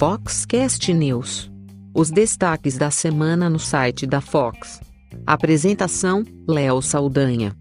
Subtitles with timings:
[0.00, 1.50] Foxcast News.
[1.94, 4.80] Os destaques da semana no site da Fox.
[5.26, 7.54] Apresentação: Léo Saldanha.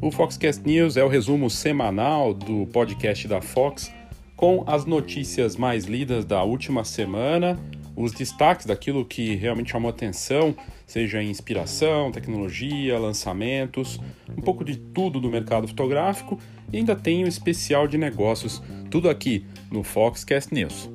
[0.00, 3.92] O Foxcast News é o resumo semanal do podcast da Fox
[4.36, 7.58] com as notícias mais lidas da última semana
[7.96, 10.54] os destaques daquilo que realmente chamou atenção,
[10.86, 13.98] seja em inspiração, tecnologia, lançamentos,
[14.36, 16.38] um pouco de tudo do mercado fotográfico
[16.72, 20.90] e ainda tem um especial de negócios, tudo aqui no Foxcast News.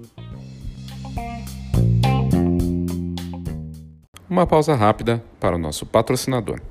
[4.30, 6.62] Uma pausa rápida para o nosso patrocinador.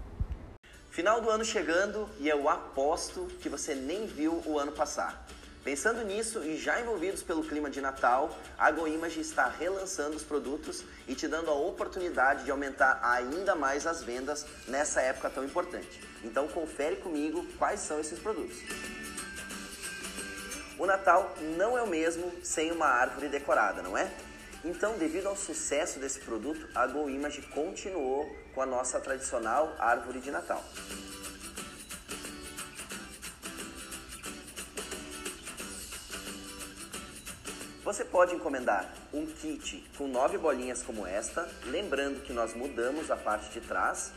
[0.90, 5.26] Final do ano chegando e eu aposto que você nem viu o ano passar.
[5.62, 10.82] Pensando nisso e já envolvidos pelo clima de Natal, a GoImage está relançando os produtos
[11.06, 16.00] e te dando a oportunidade de aumentar ainda mais as vendas nessa época tão importante.
[16.24, 18.56] Então confere comigo quais são esses produtos.
[20.78, 24.10] O Natal não é o mesmo sem uma árvore decorada, não é?
[24.64, 30.30] Então, devido ao sucesso desse produto, a GoImage continuou com a nossa tradicional árvore de
[30.30, 30.62] Natal.
[37.90, 43.16] Você pode encomendar um kit com nove bolinhas como esta, lembrando que nós mudamos a
[43.16, 44.12] parte de trás,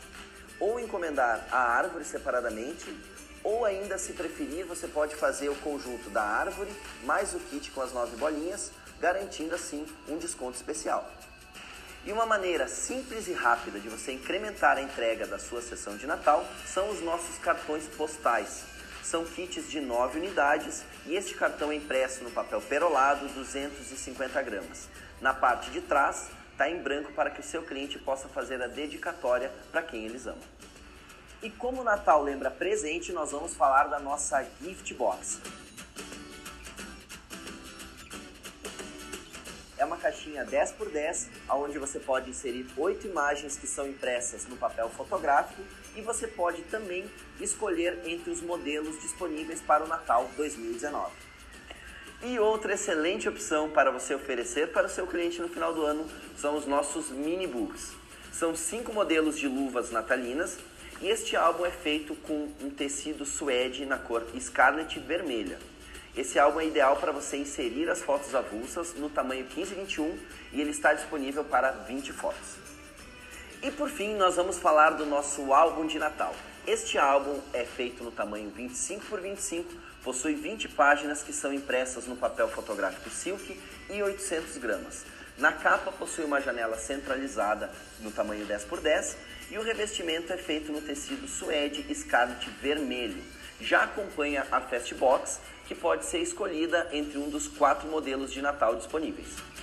[0.60, 2.86] ou encomendar a árvore separadamente,
[3.42, 6.70] ou ainda, se preferir, você pode fazer o conjunto da árvore
[7.02, 11.10] mais o kit com as nove bolinhas, garantindo assim um desconto especial.
[12.06, 16.06] E uma maneira simples e rápida de você incrementar a entrega da sua sessão de
[16.06, 18.72] Natal são os nossos cartões postais
[19.04, 24.88] são kits de 9 unidades e este cartão é impresso no papel perolado 250 gramas.
[25.20, 28.66] Na parte de trás está em branco para que o seu cliente possa fazer a
[28.66, 30.40] dedicatória para quem eles amam.
[31.42, 35.38] E como o Natal lembra presente, nós vamos falar da nossa Gift Box.
[39.76, 44.46] É uma caixinha 10 por 10, onde você pode inserir oito imagens que são impressas
[44.46, 45.62] no papel fotográfico
[45.96, 47.04] e você pode também
[47.40, 51.12] escolher entre os modelos disponíveis para o Natal 2019.
[52.22, 56.06] E outra excelente opção para você oferecer para o seu cliente no final do ano
[56.38, 57.92] são os nossos mini books.
[58.32, 60.58] São cinco modelos de luvas natalinas
[61.00, 65.58] e este álbum é feito com um tecido suede na cor Scarlet vermelha.
[66.16, 70.18] Esse álbum é ideal para você inserir as fotos avulsas no tamanho 1521
[70.52, 72.73] e ele está disponível para 20 fotos.
[73.64, 76.36] E por fim, nós vamos falar do nosso álbum de Natal.
[76.66, 82.06] Este álbum é feito no tamanho 25 por 25, possui 20 páginas que são impressas
[82.06, 83.58] no papel fotográfico Silk
[83.88, 85.06] e 800 gramas.
[85.38, 87.70] Na capa possui uma janela centralizada
[88.00, 89.16] no tamanho 10 por 10
[89.50, 93.24] e o revestimento é feito no tecido suede Scarlet vermelho.
[93.58, 98.76] Já acompanha a Fastbox, que pode ser escolhida entre um dos quatro modelos de Natal
[98.76, 99.53] disponíveis.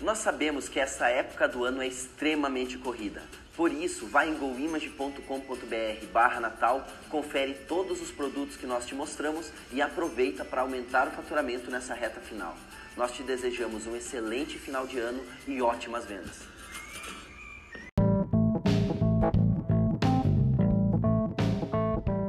[0.00, 3.22] Nós sabemos que essa época do ano é extremamente corrida.
[3.56, 9.50] Por isso, vá em goimage.com.br barra Natal, confere todos os produtos que nós te mostramos
[9.72, 12.54] e aproveita para aumentar o faturamento nessa reta final.
[12.94, 16.40] Nós te desejamos um excelente final de ano e ótimas vendas.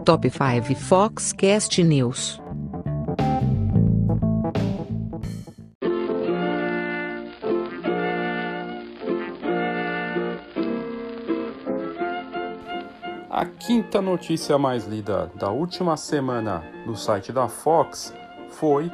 [0.05, 2.47] Top 5 Foxcast News
[13.77, 18.11] quinta notícia mais lida da última semana no site da Fox
[18.49, 18.91] foi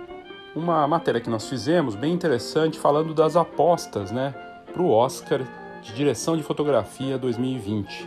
[0.54, 4.36] uma matéria que nós fizemos bem interessante falando das apostas, né,
[4.74, 5.40] para o Oscar
[5.82, 8.06] de direção de fotografia 2020.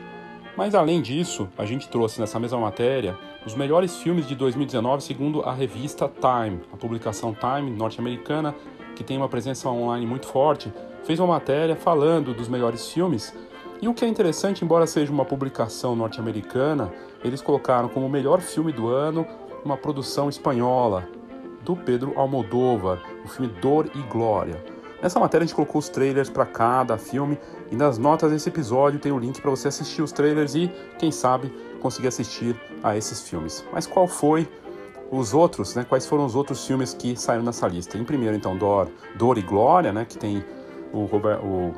[0.55, 3.17] Mas além disso, a gente trouxe nessa mesma matéria
[3.47, 8.55] os melhores filmes de 2019 segundo a revista Time, a publicação Time norte-americana
[8.95, 10.71] que tem uma presença online muito forte,
[11.05, 13.35] fez uma matéria falando dos melhores filmes
[13.81, 16.93] e o que é interessante, embora seja uma publicação norte-americana,
[17.23, 19.27] eles colocaram como o melhor filme do ano
[19.65, 21.09] uma produção espanhola
[21.63, 24.65] do Pedro Almodóvar, o filme Dor e Glória.
[25.03, 27.39] Nessa matéria a gente colocou os trailers para cada filme
[27.71, 31.11] e nas notas desse episódio tem o link para você assistir os trailers e, quem
[31.11, 33.65] sabe, conseguir assistir a esses filmes.
[33.73, 34.49] Mas qual foi
[35.11, 35.85] os outros, né?
[35.85, 37.99] Quais foram os outros filmes que saíram nessa lista?
[37.99, 40.05] Em primeiro, então, Dor, Dor e Glória, né?
[40.05, 40.45] Que tem
[40.93, 41.75] o, Robert, o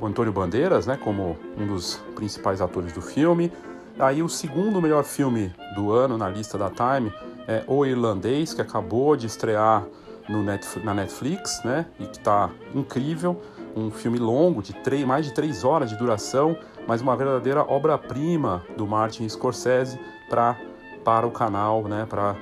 [0.00, 3.52] o Antônio Bandeiras, né, como um dos principais atores do filme.
[3.98, 7.12] Aí o segundo melhor filme do ano na lista da Time
[7.46, 9.84] é O Irlandês, que acabou de estrear
[10.28, 11.86] no Netflix, na Netflix, né?
[12.00, 13.40] E que está incrível.
[13.76, 16.56] Um filme longo, de três, mais de três horas de duração,
[16.86, 19.98] mas uma verdadeira obra-prima do Martin Scorsese
[20.28, 20.56] pra,
[21.04, 22.06] para o canal, né?
[22.08, 22.36] Para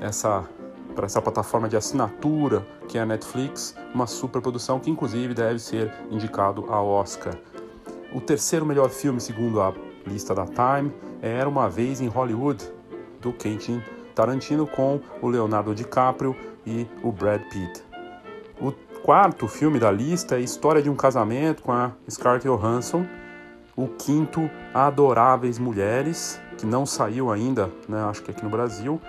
[0.00, 0.44] essa
[0.98, 5.94] para essa plataforma de assinatura que é a Netflix, uma superprodução que inclusive deve ser
[6.10, 7.38] indicado ao Oscar.
[8.12, 9.72] O terceiro melhor filme, segundo a
[10.04, 10.92] lista da Time,
[11.22, 12.64] é Era uma vez em Hollywood,
[13.20, 13.80] do Quentin
[14.12, 16.34] Tarantino com o Leonardo DiCaprio
[16.66, 17.84] e o Brad Pitt.
[18.60, 23.06] O quarto filme da lista é História de um Casamento com a Scarlett Johansson.
[23.76, 29.00] O quinto, Adoráveis Mulheres, que não saiu ainda, né, acho que aqui no Brasil.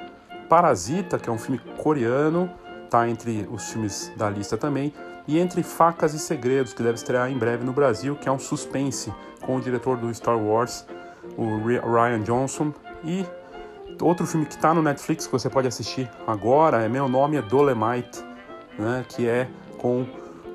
[0.50, 2.50] Parasita, que é um filme coreano,
[2.84, 4.92] está entre os filmes da lista também.
[5.28, 8.40] E Entre Facas e Segredos, que deve estrear em breve no Brasil, que é um
[8.40, 10.86] suspense com o diretor do Star Wars,
[11.38, 12.74] o Ryan Johnson.
[13.04, 13.24] E
[14.02, 17.44] outro filme que está no Netflix que você pode assistir agora é Meu Nome é
[17.44, 18.24] Dolemite,
[18.78, 19.48] né, que é
[19.78, 20.08] com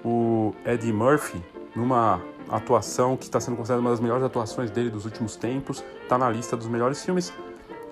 [0.05, 1.41] o Eddie Murphy,
[1.75, 6.19] numa atuação que está sendo considerada uma das melhores atuações dele dos últimos tempos, está
[6.19, 7.33] na lista dos melhores filmes.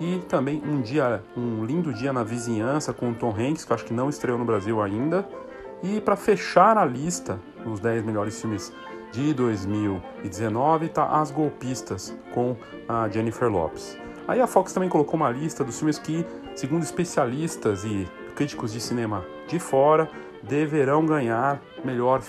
[0.03, 3.75] E também um dia, um lindo dia na vizinhança com o Tom Hanks, que eu
[3.75, 5.25] acho que não estreou no Brasil ainda.
[5.81, 8.73] E para fechar a lista, os 10 melhores filmes
[9.13, 13.97] de 2019, tá As Golpistas com a Jennifer Lopes.
[14.27, 18.05] Aí a Fox também colocou uma lista dos filmes que, segundo especialistas e
[18.35, 20.09] críticos de cinema de fora,
[20.41, 22.21] deverão ganhar melhor.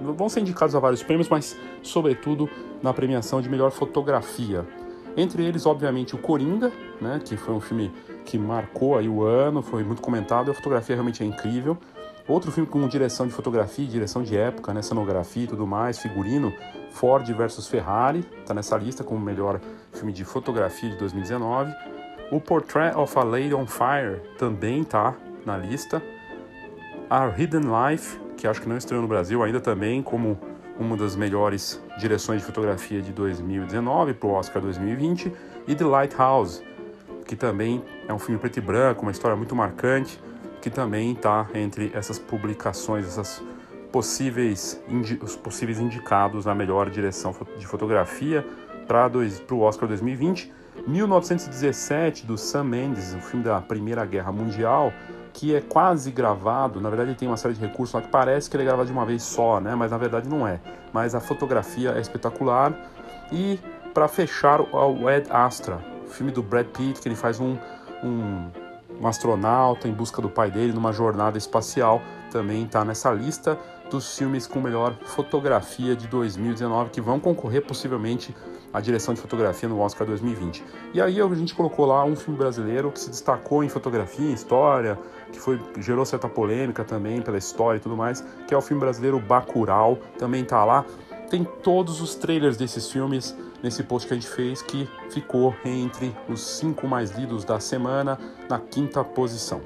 [0.00, 2.50] Vão ser indicados a vários prêmios, mas sobretudo
[2.82, 4.66] na premiação de melhor fotografia.
[5.20, 7.92] Entre eles, obviamente, o Coringa, né, que foi um filme
[8.24, 11.76] que marcou aí o ano, foi muito comentado, a fotografia realmente é incrível.
[12.26, 16.54] Outro filme com direção de fotografia, direção de época, né, cenografia e tudo mais, figurino,
[16.92, 19.60] Ford versus Ferrari, está nessa lista como o melhor
[19.92, 21.70] filme de fotografia de 2019.
[22.32, 25.14] O Portrait of a Lady on Fire também está
[25.44, 26.02] na lista.
[27.10, 30.38] A Hidden Life, que acho que não estreou no Brasil ainda também, como
[30.78, 35.32] uma das melhores direções de fotografia de 2019 para o Oscar 2020,
[35.68, 36.62] e The Lighthouse,
[37.26, 40.20] que também é um filme preto e branco, uma história muito marcante,
[40.60, 43.42] que também está entre essas publicações, essas
[43.92, 44.80] possíveis
[45.22, 48.46] os possíveis indicados na melhor direção de fotografia
[48.86, 49.10] para
[49.54, 50.52] o Oscar 2020.
[50.86, 54.92] 1917 do Sam Mendes, um filme da Primeira Guerra Mundial,
[55.32, 58.48] que é quase gravado, na verdade ele tem uma série de recursos lá que parece
[58.48, 59.74] que ele é gravado de uma vez só, né?
[59.74, 60.60] Mas na verdade não é.
[60.92, 62.74] Mas a fotografia é espetacular.
[63.32, 63.58] E
[63.94, 65.78] para fechar o Ed Astra,
[66.08, 67.56] filme do Brad Pitt, que ele faz um,
[68.02, 68.50] um,
[69.00, 73.58] um astronauta em busca do pai dele numa jornada espacial, também está nessa lista
[73.90, 78.34] dos filmes com melhor fotografia de 2019 que vão concorrer possivelmente
[78.72, 80.64] à direção de fotografia no Oscar 2020.
[80.94, 84.32] E aí a gente colocou lá um filme brasileiro que se destacou em fotografia, em
[84.32, 84.96] história,
[85.30, 88.80] que foi gerou certa polêmica também pela história e tudo mais, que é o filme
[88.80, 90.84] brasileiro Bacurau, também tá lá.
[91.30, 96.14] Tem todos os trailers desses filmes nesse post que a gente fez, que ficou entre
[96.28, 98.18] os cinco mais lidos da semana,
[98.48, 99.60] na quinta posição.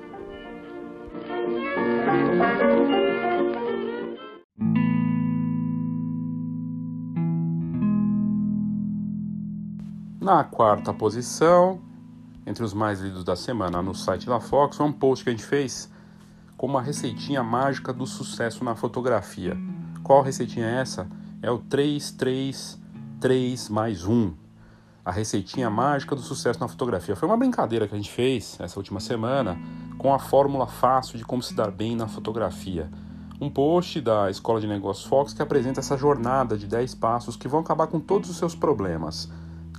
[10.21, 11.81] Na quarta posição,
[12.47, 15.45] entre os mais lidos da semana no site da Fox, um post que a gente
[15.45, 15.91] fez
[16.57, 19.55] com uma receitinha mágica do sucesso na fotografia.
[20.03, 21.07] Qual receitinha é essa?
[21.43, 24.33] É o 333 mais 1.
[25.05, 27.17] A receitinha mágica do sucesso na fotografia.
[27.17, 29.59] Foi uma brincadeira que a gente fez essa última semana
[29.99, 32.91] com a fórmula fácil de como se dar bem na fotografia.
[33.41, 37.49] Um post da Escola de Negócios Fox que apresenta essa jornada de 10 passos que
[37.49, 39.29] vão acabar com todos os seus problemas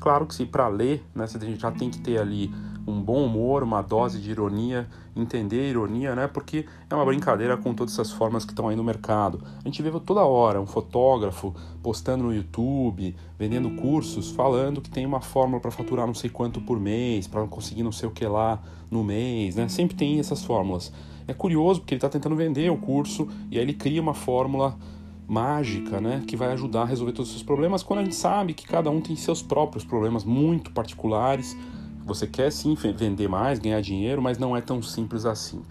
[0.05, 2.53] Claro que se para ler, né, a gente já tem que ter ali
[2.85, 6.27] um bom humor, uma dose de ironia, entender a ironia, né?
[6.27, 9.41] Porque é uma brincadeira com todas essas formas que estão aí no mercado.
[9.63, 15.07] A gente vê toda hora um fotógrafo postando no YouTube, vendendo cursos, falando que tem
[15.07, 18.27] uma fórmula para faturar não sei quanto por mês, para conseguir não sei o que
[18.27, 19.67] lá no mês, né?
[19.67, 20.93] Sempre tem essas fórmulas.
[21.27, 24.77] É curioso porque ele está tentando vender o curso e aí ele cria uma fórmula
[25.27, 28.53] mágica, né, que vai ajudar a resolver todos os seus problemas, quando a gente sabe
[28.53, 31.57] que cada um tem seus próprios problemas muito particulares.
[32.05, 35.63] Você quer sim vender mais, ganhar dinheiro, mas não é tão simples assim.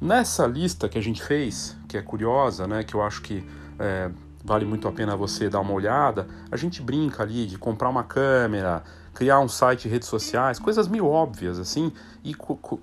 [0.00, 3.42] Nessa lista que a gente fez, que é curiosa, né, que eu acho que
[3.78, 4.10] é,
[4.44, 8.02] vale muito a pena você dar uma olhada, a gente brinca ali de comprar uma
[8.02, 8.82] câmera,
[9.14, 11.92] criar um site, redes sociais, coisas meio óbvias assim,
[12.24, 12.34] e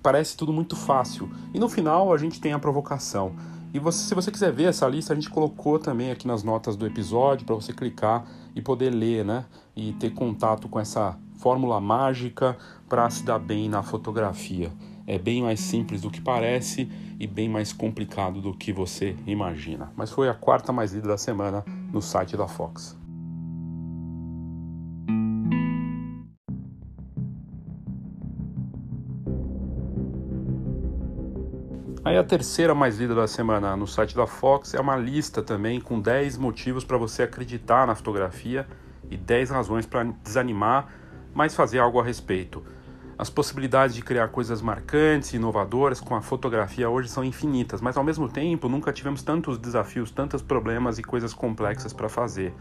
[0.01, 1.29] parece tudo muito fácil.
[1.53, 3.35] E no final a gente tem a provocação.
[3.71, 6.75] E você, se você quiser ver essa lista, a gente colocou também aqui nas notas
[6.75, 9.45] do episódio para você clicar e poder ler, né?
[9.75, 12.57] E ter contato com essa fórmula mágica
[12.87, 14.71] para se dar bem na fotografia.
[15.07, 16.87] é bem mais simples do que parece
[17.19, 19.91] e bem mais complicado do que você imagina.
[19.95, 22.98] Mas foi a quarta mais lida da semana no site da Fox.
[32.03, 35.81] Aí a terceira mais lida da semana no site da Fox é uma lista também
[35.81, 38.65] com 10 motivos para você acreditar na fotografia
[39.11, 40.87] e 10 razões para desanimar,
[41.33, 42.63] mas fazer algo a respeito.
[43.17, 47.97] As possibilidades de criar coisas marcantes e inovadoras com a fotografia hoje são infinitas, mas
[47.97, 52.53] ao mesmo tempo nunca tivemos tantos desafios, tantos problemas e coisas complexas para fazer.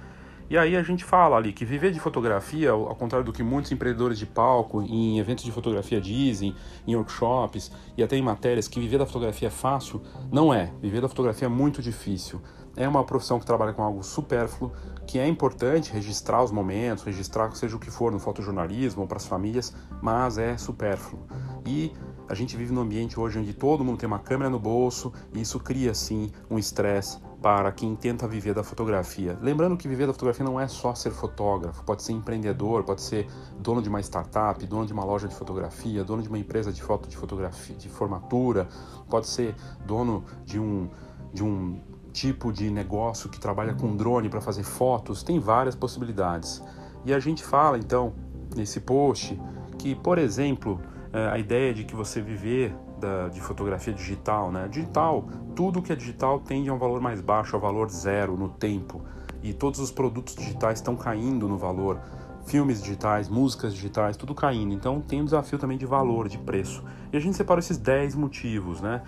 [0.50, 3.70] E aí a gente fala ali que viver de fotografia, ao contrário do que muitos
[3.70, 8.80] empreendedores de palco, em eventos de fotografia dizem, em workshops e até em matérias, que
[8.80, 10.00] viver da fotografia é fácil,
[10.32, 10.72] não é.
[10.80, 12.40] Viver da fotografia é muito difícil.
[12.74, 14.72] É uma profissão que trabalha com algo supérfluo,
[15.06, 19.18] que é importante registrar os momentos, registrar seja o que for no fotojornalismo ou para
[19.18, 21.26] as famílias, mas é supérfluo.
[21.66, 21.92] E
[22.26, 25.42] a gente vive num ambiente hoje onde todo mundo tem uma câmera no bolso e
[25.42, 29.38] isso cria sim um estresse para quem tenta viver da fotografia.
[29.40, 33.28] Lembrando que viver da fotografia não é só ser fotógrafo, pode ser empreendedor, pode ser
[33.60, 36.82] dono de uma startup, dono de uma loja de fotografia, dono de uma empresa de
[36.82, 38.68] foto de fotografia, de formatura,
[39.08, 39.54] pode ser
[39.86, 40.88] dono de um
[41.32, 41.80] de um
[42.10, 46.62] tipo de negócio que trabalha com drone para fazer fotos, tem várias possibilidades.
[47.04, 48.14] E a gente fala então
[48.56, 49.38] nesse post
[49.78, 50.80] que, por exemplo,
[51.12, 54.68] é, a ideia de que você viver da, de fotografia digital, né?
[54.68, 58.48] Digital, tudo que é digital tende a um valor mais baixo, a valor zero no
[58.48, 59.02] tempo.
[59.42, 62.00] E todos os produtos digitais estão caindo no valor.
[62.46, 64.72] Filmes digitais, músicas digitais, tudo caindo.
[64.72, 66.82] Então tem um desafio também de valor, de preço.
[67.12, 69.02] E a gente separa esses 10 motivos, né?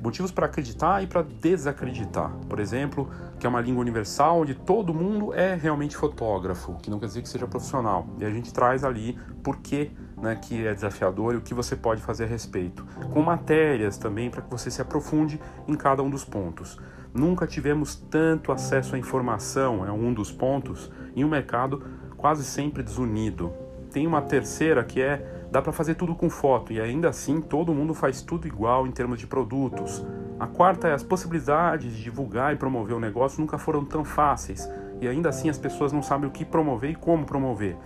[0.00, 2.30] motivos para acreditar e para desacreditar.
[2.48, 6.98] Por exemplo, que é uma língua universal onde todo mundo é realmente fotógrafo, que não
[6.98, 8.06] quer dizer que seja profissional.
[8.18, 9.90] E a gente traz ali por que
[10.24, 12.84] né, que é desafiador e o que você pode fazer a respeito.
[13.12, 16.80] Com matérias também para que você se aprofunde em cada um dos pontos.
[17.12, 21.84] Nunca tivemos tanto acesso à informação, é um dos pontos, em um mercado
[22.16, 23.52] quase sempre desunido.
[23.92, 27.72] Tem uma terceira que é dá para fazer tudo com foto e ainda assim todo
[27.72, 30.04] mundo faz tudo igual em termos de produtos.
[30.40, 34.68] A quarta é as possibilidades de divulgar e promover o negócio nunca foram tão fáceis
[35.00, 37.76] e ainda assim as pessoas não sabem o que promover e como promover.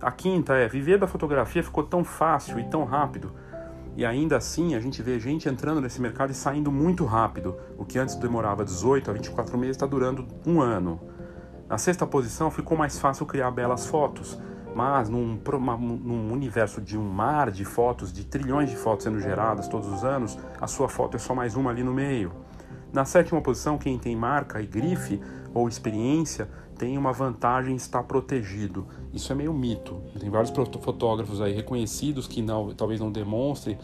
[0.00, 3.32] A quinta é viver da fotografia ficou tão fácil e tão rápido.
[3.96, 7.56] E ainda assim a gente vê gente entrando nesse mercado e saindo muito rápido.
[7.78, 11.00] O que antes demorava 18 a 24 meses está durando um ano.
[11.68, 14.38] Na sexta posição ficou mais fácil criar belas fotos.
[14.74, 15.38] Mas num,
[15.78, 20.04] num, universo de um mar de fotos, de trilhões de fotos sendo geradas todos os
[20.04, 22.32] anos, a sua foto é só mais uma ali no meio.
[22.92, 25.20] Na sétima posição, quem tem marca e grife
[25.54, 28.86] ou experiência tem uma vantagem está protegido.
[29.12, 30.00] Isso é meio mito.
[30.18, 33.78] Tem vários fotógrafos aí reconhecidos que não, talvez não demonstrem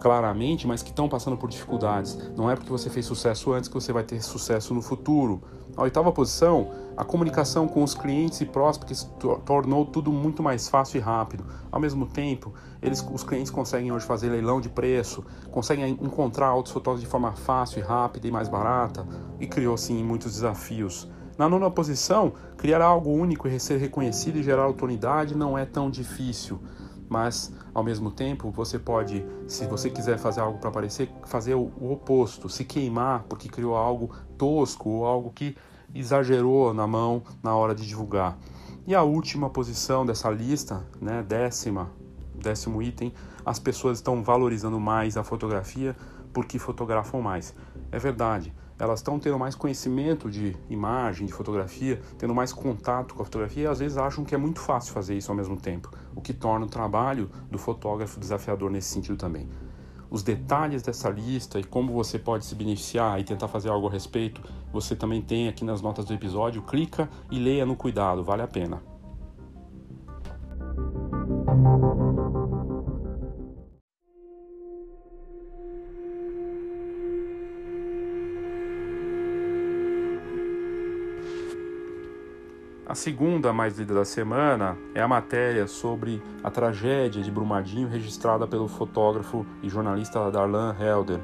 [0.00, 2.16] claramente, mas que estão passando por dificuldades.
[2.36, 5.42] Não é porque você fez sucesso antes que você vai ter sucesso no futuro.
[5.76, 9.10] A oitava posição, a comunicação com os clientes e prospects
[9.44, 11.44] tornou tudo muito mais fácil e rápido.
[11.70, 16.72] Ao mesmo tempo, eles, os clientes conseguem hoje fazer leilão de preço, conseguem encontrar outros
[16.72, 19.06] fotógrafos de forma fácil e rápida e mais barata,
[19.38, 21.10] e criou sim muitos desafios.
[21.36, 25.90] Na nona posição, criar algo único e ser reconhecido e gerar autoridade não é tão
[25.90, 26.60] difícil
[27.08, 31.72] mas ao mesmo tempo você pode, se você quiser fazer algo para aparecer, fazer o,
[31.80, 35.56] o, oposto, se queimar porque criou algo tosco ou algo que
[35.94, 38.36] exagerou na mão na hora de divulgar.
[38.86, 41.90] E a última posição dessa lista, né, décima,
[42.34, 43.12] décimo item,
[43.44, 45.96] as pessoas estão valorizando mais a fotografia
[46.32, 47.54] porque fotografam mais.
[47.90, 53.22] É verdade elas estão tendo mais conhecimento de imagem, de fotografia, tendo mais contato com
[53.22, 55.90] a fotografia e às vezes acham que é muito fácil fazer isso ao mesmo tempo,
[56.14, 59.48] o que torna o trabalho do fotógrafo desafiador nesse sentido também.
[60.08, 63.90] Os detalhes dessa lista e como você pode se beneficiar e tentar fazer algo a
[63.90, 64.40] respeito,
[64.72, 66.62] você também tem aqui nas notas do episódio.
[66.62, 68.80] Clica e leia no cuidado, vale a pena.
[82.96, 88.66] Segunda mais lida da semana é a matéria sobre a tragédia de Brumadinho registrada pelo
[88.66, 91.20] fotógrafo e jornalista Darlan Helder.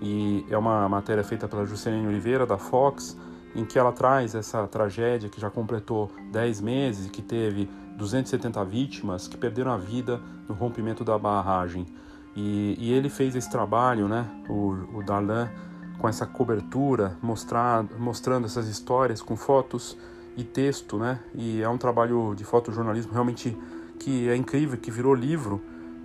[0.00, 3.16] E é uma matéria feita pela Juscelene Oliveira, da Fox,
[3.54, 8.64] em que ela traz essa tragédia que já completou 10 meses e que teve 270
[8.64, 11.86] vítimas que perderam a vida no rompimento da barragem.
[12.34, 15.50] E, e ele fez esse trabalho, né, o, o Darlan,
[15.98, 19.98] com essa cobertura, mostrar, mostrando essas histórias com fotos
[20.36, 21.20] e texto, né?
[21.34, 23.56] E é um trabalho de fotojornalismo realmente
[23.98, 25.60] que é incrível, que virou livro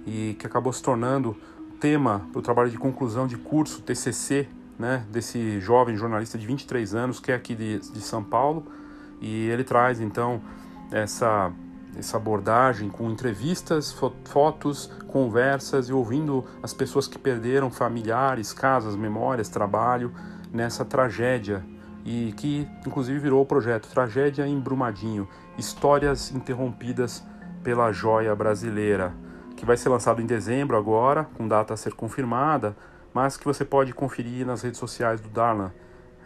[0.06, 1.36] e que acabou se tornando
[1.80, 6.94] tema para o trabalho de conclusão de curso, TCC, né, desse jovem jornalista de 23
[6.94, 8.66] anos que é aqui de, de São Paulo.
[9.22, 10.42] E ele traz então
[10.92, 11.52] essa,
[11.98, 19.48] essa abordagem com entrevistas, fotos, conversas e ouvindo as pessoas que perderam familiares, casas, memórias,
[19.48, 20.12] trabalho
[20.52, 21.64] nessa tragédia
[22.06, 27.24] e que inclusive virou o projeto Tragédia em Brumadinho Histórias Interrompidas
[27.64, 29.12] pela Joia Brasileira,
[29.58, 32.78] que vai ser lançado em dezembro agora, com data a ser confirmada,
[33.12, 35.72] mas que você pode conferir nas redes sociais do Darlan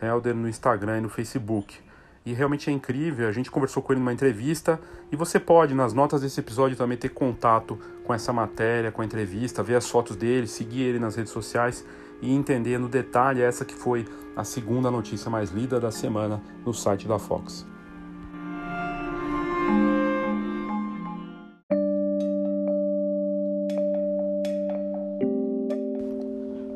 [0.01, 1.77] Helder no Instagram e no Facebook.
[2.25, 4.79] E realmente é incrível, a gente conversou com ele numa entrevista
[5.12, 9.05] e você pode, nas notas desse episódio, também ter contato com essa matéria, com a
[9.05, 11.86] entrevista, ver as fotos dele, seguir ele nas redes sociais
[12.21, 16.73] e entender no detalhe essa que foi a segunda notícia mais lida da semana no
[16.73, 17.65] site da Fox.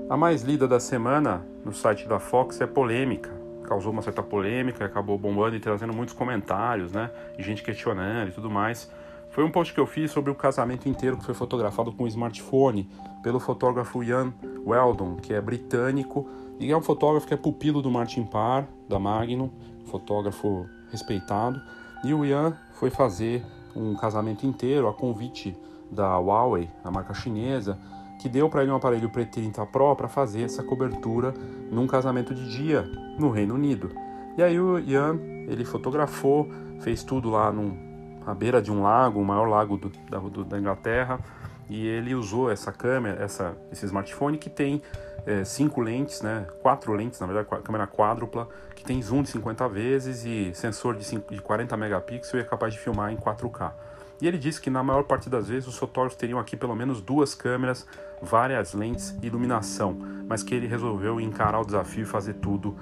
[0.09, 3.31] A mais lida da semana no site da Fox é polêmica.
[3.63, 7.09] Causou uma certa polêmica, acabou bombando e trazendo muitos comentários, né?
[7.35, 8.91] E gente questionando e tudo mais.
[9.33, 12.07] Foi um post que eu fiz sobre o casamento inteiro que foi fotografado com um
[12.07, 12.87] smartphone
[13.23, 14.31] pelo fotógrafo Ian
[14.63, 18.99] Weldon, que é britânico e é um fotógrafo que é pupilo do Martin Parr, da
[18.99, 19.49] Magnum,
[19.85, 21.59] fotógrafo respeitado.
[22.03, 23.43] E o Ian foi fazer
[23.75, 25.57] um casamento inteiro a convite
[25.89, 27.79] da Huawei, a marca chinesa,
[28.21, 31.33] que deu para ele um aparelho P30 Pro para fazer essa cobertura
[31.71, 32.83] num casamento de dia
[33.17, 33.89] no Reino Unido.
[34.37, 36.47] E aí o Ian, ele fotografou,
[36.81, 37.92] fez tudo lá num,
[38.25, 41.19] à beira de um lago, o maior lago do, da, do, da Inglaterra,
[41.69, 44.81] e ele usou essa câmera, essa, esse smartphone que tem
[45.25, 49.67] é, cinco lentes, né, quatro lentes, na verdade, câmera quádrupla, que tem zoom de 50
[49.69, 53.71] vezes e sensor de, 5, de 40 megapixels e é capaz de filmar em 4K.
[54.21, 57.01] E ele disse que na maior parte das vezes os fotógrafos teriam aqui pelo menos
[57.01, 57.85] duas câmeras,
[58.21, 62.77] várias lentes e iluminação, mas que ele resolveu encarar o desafio e fazer tudo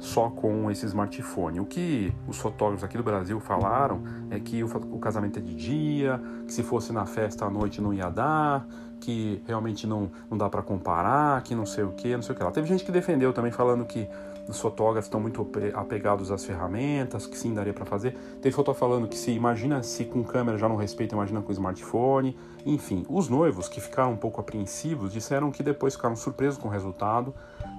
[0.00, 1.60] só com esse smartphone.
[1.60, 6.20] O que os fotógrafos aqui do Brasil falaram é que o, casamento é de dia,
[6.46, 8.66] que se fosse na festa à noite não ia dar,
[8.98, 12.38] que realmente não, não dá para comparar, que não sei o que, não sei o
[12.38, 12.50] que lá.
[12.50, 14.08] Teve gente que defendeu também falando que
[14.48, 18.16] os fotógrafos estão muito apegados às ferramentas, que sim daria para fazer.
[18.42, 22.36] Teve fotógrafo falando que se imagina se com câmera já não respeita, imagina com smartphone.
[22.66, 26.70] Enfim, os noivos que ficaram um pouco apreensivos disseram que depois ficaram surpresos com o
[26.70, 27.34] resultado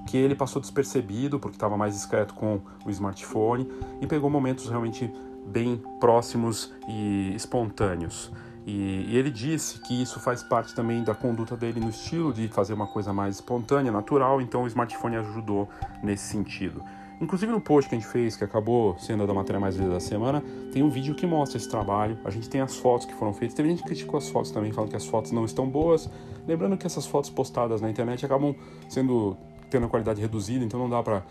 [0.07, 3.67] que ele passou despercebido porque estava mais discreto com o smartphone
[4.01, 5.11] e pegou momentos realmente
[5.45, 8.31] bem próximos e espontâneos.
[8.65, 12.47] E, e, ele disse que isso faz parte também da conduta dele no estilo de
[12.47, 15.67] fazer uma coisa mais espontânea, natural, então o smartphone ajudou
[16.03, 16.83] nesse sentido.
[17.19, 19.91] Inclusive no post que a gente fez, que acabou sendo a da matéria mais lida
[19.91, 22.17] da semana, tem um vídeo que mostra esse trabalho.
[22.25, 23.55] A gente tem as fotos que foram feitas.
[23.55, 26.09] Teve gente que criticou as fotos também, falando que as fotos não estão boas.
[26.47, 28.55] Lembrando que essas fotos postadas na internet acabam
[28.89, 29.37] sendo
[29.71, 31.23] tendo a qualidade reduzida, então não dá para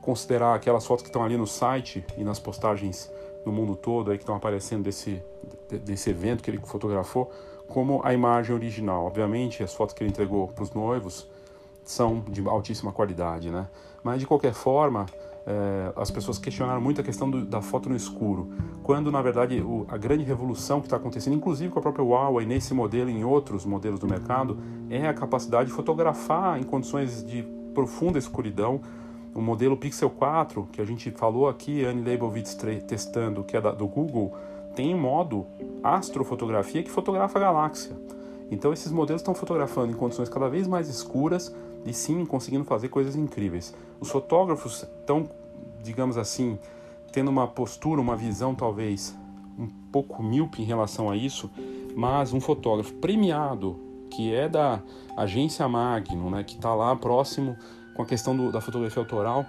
[0.00, 3.10] considerar aquelas fotos que estão ali no site e nas postagens
[3.44, 5.22] no mundo todo aí que estão aparecendo desse,
[5.84, 7.30] desse evento que ele fotografou
[7.68, 9.04] como a imagem original.
[9.04, 11.28] Obviamente, as fotos que ele entregou para os noivos
[11.84, 13.66] são de altíssima qualidade, né?
[14.02, 15.06] Mas de qualquer forma,
[15.46, 18.50] é, as pessoas questionaram muito a questão do, da foto no escuro,
[18.82, 22.46] quando na verdade o, a grande revolução que está acontecendo, inclusive com a própria Huawei
[22.46, 24.58] nesse modelo e em outros modelos do mercado,
[24.90, 27.42] é a capacidade de fotografar em condições de
[27.78, 28.80] profunda escuridão.
[29.32, 32.56] O modelo Pixel 4, que a gente falou aqui, Anne Leibovitz
[32.88, 34.34] testando, que é da, do Google,
[34.74, 35.46] tem modo
[35.80, 37.96] astrofotografia que fotografa a galáxia.
[38.50, 41.54] Então esses modelos estão fotografando em condições cada vez mais escuras
[41.86, 43.72] e sim conseguindo fazer coisas incríveis.
[44.00, 45.30] Os fotógrafos estão,
[45.80, 46.58] digamos assim,
[47.12, 49.16] tendo uma postura, uma visão talvez
[49.56, 51.48] um pouco míope em relação a isso,
[51.94, 53.78] mas um fotógrafo premiado
[54.10, 54.80] que é da
[55.16, 57.56] agência Magnum, né, que está lá próximo
[57.94, 59.44] com a questão do, da fotografia autoral,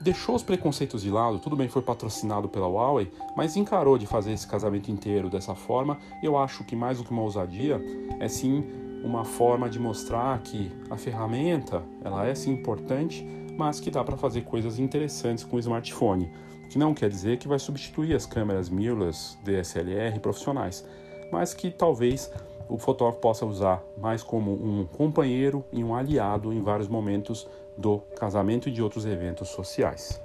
[0.00, 4.32] deixou os preconceitos de lado, tudo bem foi patrocinado pela Huawei, mas encarou de fazer
[4.32, 5.98] esse casamento inteiro dessa forma.
[6.22, 7.80] Eu acho que mais do que uma ousadia,
[8.18, 8.64] é sim
[9.04, 13.24] uma forma de mostrar que a ferramenta, ela é sim importante,
[13.56, 16.30] mas que dá para fazer coisas interessantes com o smartphone,
[16.70, 20.84] que não quer dizer que vai substituir as câmeras mirrorless DSLR profissionais,
[21.30, 22.30] mas que talvez
[22.70, 27.98] o fotógrafo possa usar mais como um companheiro e um aliado em vários momentos do
[28.16, 30.22] casamento e de outros eventos sociais.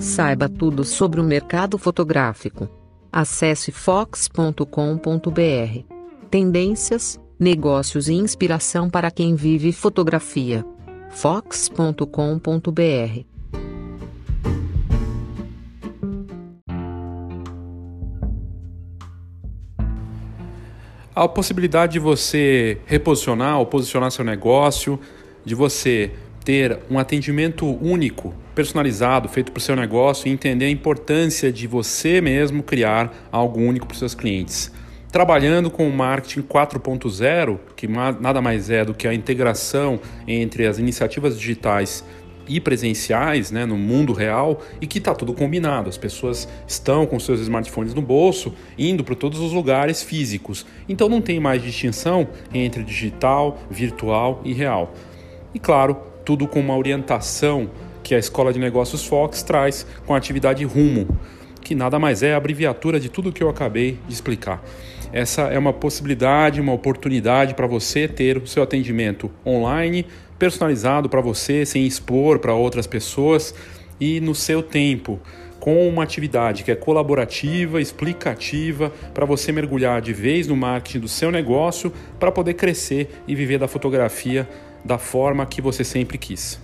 [0.00, 2.68] Saiba tudo sobre o mercado fotográfico.
[3.12, 4.64] Acesse fox.com.br.
[6.28, 10.64] Tendências, negócios e inspiração para quem vive fotografia
[11.10, 12.08] fox.com.br.
[21.14, 25.00] A possibilidade de você reposicionar ou posicionar seu negócio,
[25.44, 26.12] de você
[26.44, 31.66] ter um atendimento único, personalizado, feito para o seu negócio e entender a importância de
[31.66, 34.72] você mesmo criar algo único para os seus clientes.
[35.10, 40.78] Trabalhando com o marketing 4.0, que nada mais é do que a integração entre as
[40.78, 42.04] iniciativas digitais
[42.46, 45.88] e presenciais né, no mundo real e que está tudo combinado.
[45.88, 50.66] As pessoas estão com seus smartphones no bolso, indo para todos os lugares físicos.
[50.86, 54.92] Então não tem mais distinção entre digital, virtual e real.
[55.54, 57.70] E claro, tudo com uma orientação
[58.02, 61.08] que a Escola de Negócios Fox traz com a atividade Rumo,
[61.62, 64.62] que nada mais é a abreviatura de tudo que eu acabei de explicar.
[65.12, 70.06] Essa é uma possibilidade, uma oportunidade para você ter o seu atendimento online
[70.38, 73.54] personalizado para você, sem expor para outras pessoas
[74.00, 75.18] e no seu tempo,
[75.58, 81.08] com uma atividade que é colaborativa, explicativa, para você mergulhar de vez no marketing do
[81.08, 84.48] seu negócio para poder crescer e viver da fotografia
[84.84, 86.60] da forma que você sempre quis.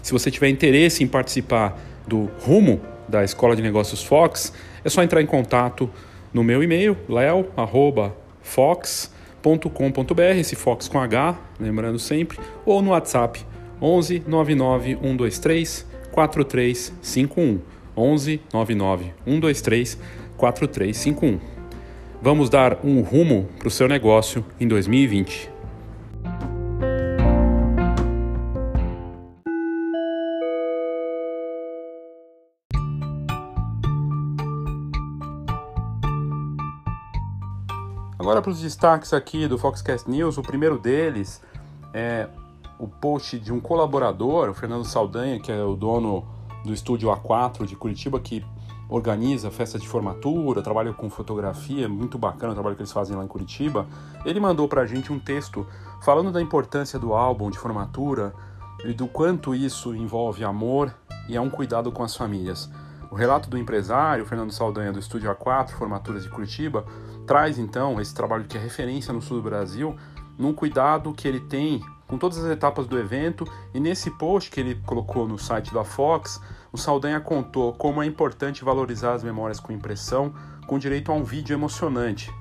[0.00, 4.52] Se você tiver interesse em participar do Rumo da Escola de Negócios Fox,
[4.84, 5.90] é só entrar em contato
[6.32, 13.44] no meu e-mail, leo@fox fox.com.br, esse Fox com H, lembrando sempre, ou no WhatsApp
[13.80, 17.60] 11 99 123 4351.
[17.94, 19.98] 11 99 123
[20.36, 21.40] 4351.
[22.22, 25.51] Vamos dar um rumo para o seu negócio em 2020.
[38.22, 41.42] Agora para os destaques aqui do Foxcast News, o primeiro deles
[41.92, 42.28] é
[42.78, 46.24] o post de um colaborador, o Fernando Saldanha, que é o dono
[46.64, 48.46] do estúdio A4 de Curitiba, que
[48.88, 53.24] organiza festa de formatura, trabalha com fotografia, muito bacana o trabalho que eles fazem lá
[53.24, 53.88] em Curitiba.
[54.24, 55.66] Ele mandou para a gente um texto
[56.00, 58.32] falando da importância do álbum de formatura
[58.84, 60.94] e do quanto isso envolve amor
[61.28, 62.70] e é um cuidado com as famílias.
[63.10, 66.86] O relato do empresário, Fernando Saldanha, do Estúdio A4, Formaturas de Curitiba,
[67.26, 69.96] traz então esse trabalho que é referência no sul do Brasil,
[70.38, 73.46] num cuidado que ele tem com todas as etapas do evento.
[73.72, 78.06] E nesse post que ele colocou no site da Fox, o Saldanha contou como é
[78.06, 80.34] importante valorizar as memórias com impressão,
[80.66, 82.32] com direito a um vídeo emocionante.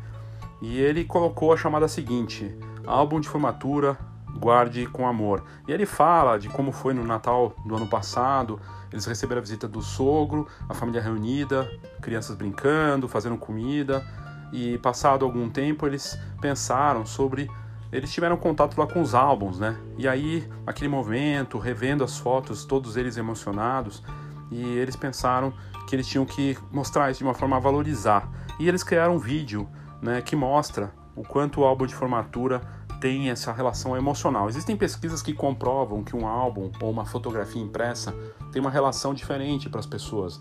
[0.62, 2.54] E ele colocou a chamada seguinte:
[2.86, 3.98] álbum de formatura,
[4.38, 5.44] guarde com amor.
[5.67, 8.60] E ele fala de como foi no Natal do ano passado,
[8.91, 11.70] eles receberam a visita do sogro, a família reunida,
[12.02, 14.06] crianças brincando, fazendo comida,
[14.52, 17.50] e passado algum tempo eles pensaram sobre
[17.92, 19.78] eles tiveram contato lá com os álbuns, né?
[19.98, 24.02] E aí, aquele momento, revendo as fotos, todos eles emocionados,
[24.50, 25.54] e eles pensaram
[25.88, 28.30] que eles tinham que mostrar isso de uma forma a valorizar.
[28.58, 29.68] E eles criaram um vídeo,
[30.02, 32.62] né, que mostra o quanto o álbum de formatura
[33.02, 34.48] tem essa relação emocional.
[34.48, 38.14] Existem pesquisas que comprovam que um álbum ou uma fotografia impressa
[38.52, 40.40] tem uma relação diferente para as pessoas.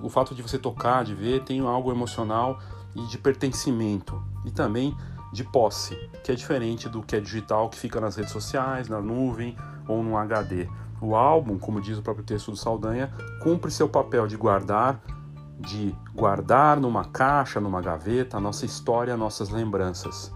[0.00, 2.58] O fato de você tocar, de ver, tem algo emocional
[2.94, 4.96] e de pertencimento e também
[5.32, 9.00] de posse, que é diferente do que é digital, que fica nas redes sociais, na
[9.00, 10.68] nuvem ou no HD.
[11.00, 15.00] O álbum, como diz o próprio texto do Saldanha, cumpre seu papel de guardar,
[15.58, 20.32] de guardar numa caixa, numa gaveta, a nossa história, nossas lembranças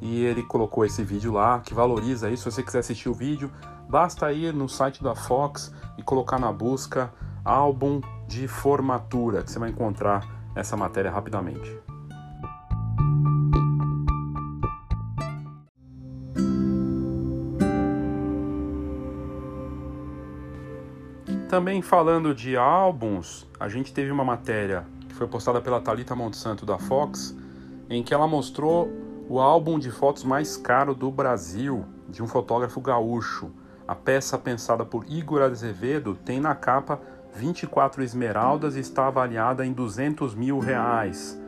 [0.00, 2.50] e ele colocou esse vídeo lá que valoriza isso.
[2.50, 3.50] Se você quiser assistir o vídeo,
[3.88, 7.12] basta ir no site da Fox e colocar na busca
[7.44, 11.85] álbum de formatura, que você vai encontrar essa matéria rapidamente.
[21.56, 26.66] Também falando de álbuns, a gente teve uma matéria que foi postada pela Talita Monsanto
[26.66, 27.34] da Fox,
[27.88, 28.92] em que ela mostrou
[29.26, 33.50] o álbum de fotos mais caro do Brasil, de um fotógrafo gaúcho.
[33.88, 37.00] A peça pensada por Igor Azevedo tem na capa
[37.34, 41.40] 24 esmeraldas e está avaliada em 200 mil reais.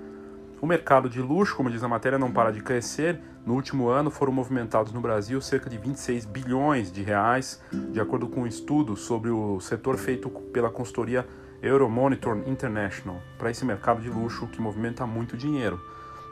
[0.58, 3.20] O mercado de luxo, como diz a matéria, não para de crescer.
[3.48, 8.28] No último ano foram movimentados no Brasil cerca de 26 bilhões de reais, de acordo
[8.28, 11.26] com um estudo sobre o setor feito pela consultoria
[11.62, 15.80] Euromonitor International, para esse mercado de luxo que movimenta muito dinheiro.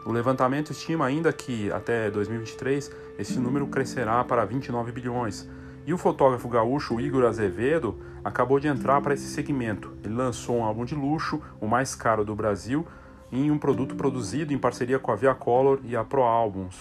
[0.04, 5.48] O levantamento estima ainda que, até 2023, esse número crescerá para 29 bilhões.
[5.86, 9.90] E o fotógrafo gaúcho Igor Azevedo acabou de entrar para esse segmento.
[10.04, 12.86] Ele lançou um álbum de luxo, o mais caro do Brasil,
[13.30, 16.80] em um produto produzido em parceria com a Via Color e a Pro Albums.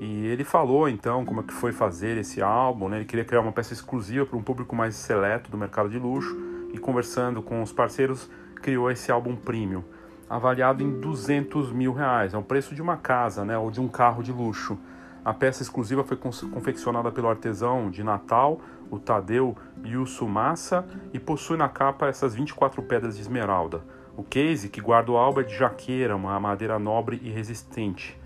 [0.00, 2.98] E ele falou então como é que foi fazer esse álbum, né?
[2.98, 6.36] ele queria criar uma peça exclusiva para um público mais seleto do mercado de luxo
[6.72, 9.84] e conversando com os parceiros criou esse álbum premium.
[10.28, 12.34] avaliado em 200 mil reais.
[12.34, 14.78] É o preço de uma casa, né, ou de um carro de luxo.
[15.24, 21.68] A peça exclusiva foi confeccionada pelo artesão de Natal, o Tadeu Yussumassa, e possui na
[21.68, 23.82] capa essas 24 pedras de esmeralda.
[24.16, 28.16] O case que guarda o álbum é de jaqueira, uma madeira nobre e resistente.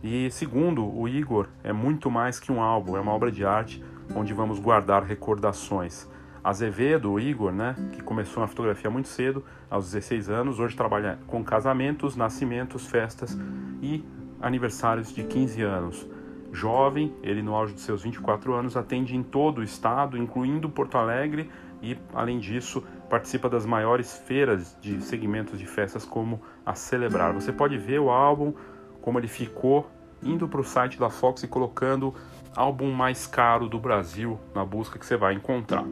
[0.00, 3.82] E segundo o Igor, é muito mais que um álbum, é uma obra de arte
[4.14, 6.08] onde vamos guardar recordações.
[6.44, 11.18] Azevedo, o Igor, né, que começou na fotografia muito cedo, aos 16 anos, hoje trabalha
[11.26, 13.36] com casamentos, nascimentos, festas
[13.80, 14.04] e
[14.40, 16.06] aniversários de 15 anos.
[16.52, 20.98] Jovem, ele no auge de seus 24 anos atende em todo o estado, incluindo Porto
[20.98, 21.50] Alegre,
[21.82, 27.34] e além disso participa das maiores feiras de segmentos de festas como a Celebrar.
[27.34, 28.54] Você pode ver o álbum,
[29.02, 29.86] como ele ficou,
[30.22, 32.14] indo para o site da Fox e colocando
[32.56, 35.84] álbum mais caro do Brasil na busca que você vai encontrar.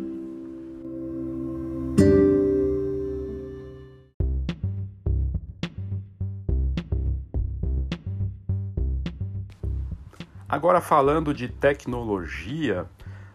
[10.49, 12.87] Agora falando de tecnologia,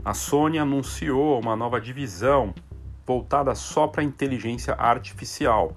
[0.04, 2.52] a Sony anunciou uma nova divisão
[3.06, 5.76] voltada só para inteligência artificial.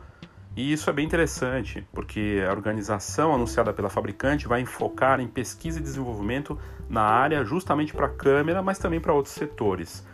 [0.56, 5.78] E isso é bem interessante, porque a organização anunciada pela fabricante vai focar em pesquisa
[5.78, 10.04] e desenvolvimento na área justamente para câmera, mas também para outros setores.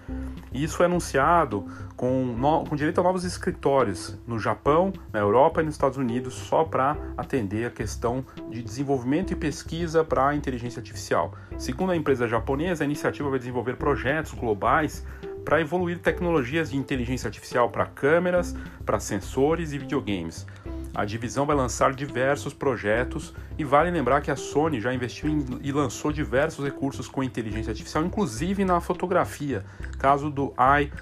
[0.52, 1.64] E isso foi anunciado
[1.96, 6.34] com, no, com direito a novos escritórios no Japão, na Europa e nos Estados Unidos,
[6.34, 11.32] só para atender a questão de desenvolvimento e pesquisa para a inteligência artificial.
[11.56, 15.06] Segundo a empresa japonesa, a iniciativa vai desenvolver projetos globais
[15.44, 20.46] para evoluir tecnologias de inteligência artificial para câmeras, para sensores e videogames.
[20.94, 25.44] A divisão vai lançar diversos projetos e vale lembrar que a Sony já investiu em,
[25.60, 29.64] e lançou diversos recursos com inteligência artificial, inclusive na fotografia.
[29.98, 30.92] Caso do Eye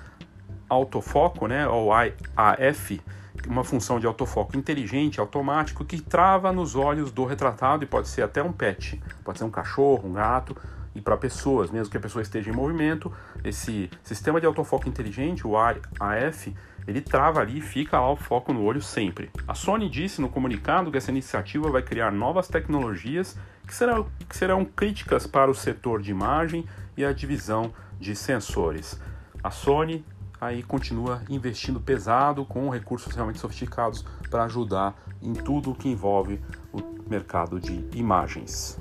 [0.69, 3.03] Autofoco, né, ou IAF,
[3.47, 8.23] uma função de autofoco inteligente, automático, que trava nos olhos do retratado e pode ser
[8.23, 10.57] até um pet, pode ser um cachorro, um gato,
[10.95, 15.47] e para pessoas, mesmo que a pessoa esteja em movimento, esse sistema de autofoco inteligente,
[15.47, 16.55] o AF,
[16.87, 19.31] ele trava ali e fica lá o foco no olho sempre.
[19.47, 24.37] A Sony disse no comunicado que essa iniciativa vai criar novas tecnologias que serão, que
[24.37, 29.01] serão críticas para o setor de imagem e a divisão de sensores.
[29.43, 30.05] A Sony
[30.41, 36.41] aí continua investindo pesado com recursos realmente sofisticados para ajudar em tudo o que envolve
[36.73, 38.77] o mercado de imagens.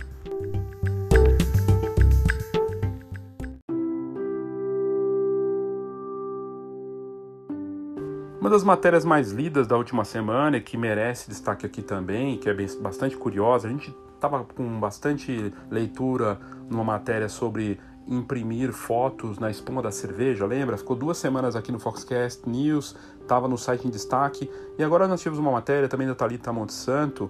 [8.42, 12.54] Uma das matérias mais lidas da última semana que merece destaque aqui também, que é
[12.56, 19.52] bem, bastante curiosa, a gente estava com bastante leitura numa matéria sobre imprimir fotos na
[19.52, 20.76] espuma da cerveja, lembra?
[20.76, 25.20] Ficou duas semanas aqui no Foxcast News, estava no site em destaque, e agora nós
[25.22, 27.30] tivemos uma matéria também da Thalita Montesanto,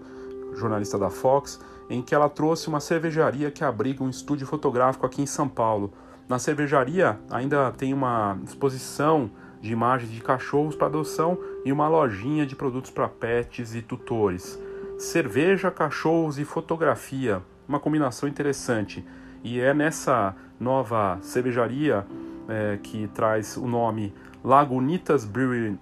[0.53, 5.21] jornalista da Fox, em que ela trouxe uma cervejaria que abriga um estúdio fotográfico aqui
[5.21, 5.91] em São Paulo.
[6.29, 9.29] Na cervejaria ainda tem uma exposição
[9.61, 14.59] de imagens de cachorros para adoção e uma lojinha de produtos para pets e tutores.
[14.97, 19.05] Cerveja, cachorros e fotografia, uma combinação interessante.
[19.43, 22.05] E é nessa nova cervejaria
[22.47, 25.79] é, que traz o nome Lagunitas Brewery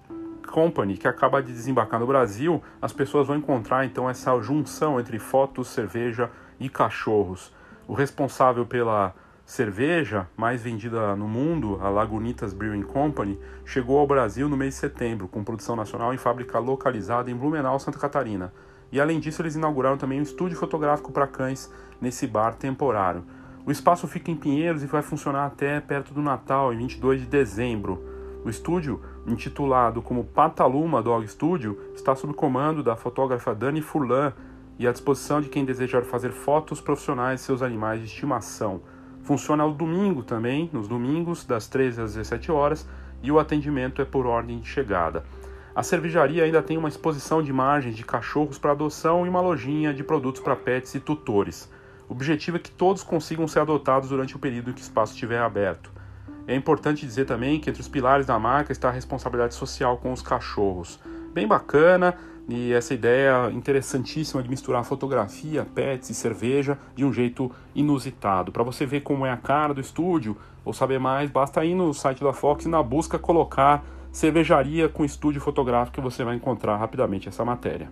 [0.47, 5.19] Company, que acaba de desembarcar no Brasil, as pessoas vão encontrar então essa junção entre
[5.19, 7.53] fotos, cerveja e cachorros.
[7.87, 9.13] O responsável pela
[9.49, 14.79] cerveja mais vendida no mundo, a Lagunitas Brewing Company, chegou ao Brasil no mês de
[14.79, 18.53] setembro, com produção nacional em fábrica localizada em Blumenau, Santa Catarina.
[18.91, 23.23] E além disso, eles inauguraram também um estúdio fotográfico para cães nesse bar temporário.
[23.65, 27.25] O espaço fica em Pinheiros e vai funcionar até perto do Natal, em 22 de
[27.25, 28.03] dezembro.
[28.45, 34.31] O estúdio, intitulado como Pataluma Dog Studio, está sob comando da fotógrafa Dani Furlan
[34.77, 38.83] e à disposição de quem desejar fazer fotos profissionais de seus animais de estimação.
[39.29, 42.89] Funciona ao domingo também, nos domingos, das 13 às 17 horas,
[43.21, 45.23] e o atendimento é por ordem de chegada.
[45.75, 49.93] A cervejaria ainda tem uma exposição de imagens de cachorros para adoção e uma lojinha
[49.93, 51.71] de produtos para pets e tutores.
[52.09, 55.13] O objetivo é que todos consigam ser adotados durante o período em que o espaço
[55.13, 55.91] estiver aberto.
[56.47, 60.11] É importante dizer também que entre os pilares da marca está a responsabilidade social com
[60.11, 60.99] os cachorros.
[61.35, 62.17] Bem bacana,
[62.49, 68.51] e essa ideia interessantíssima de misturar fotografia, pets e cerveja de um jeito inusitado.
[68.51, 70.35] Para você ver como é a cara do estúdio
[70.65, 75.05] ou saber mais, basta ir no site da Fox e na busca colocar cervejaria com
[75.05, 77.87] estúdio fotográfico que você vai encontrar rapidamente essa matéria.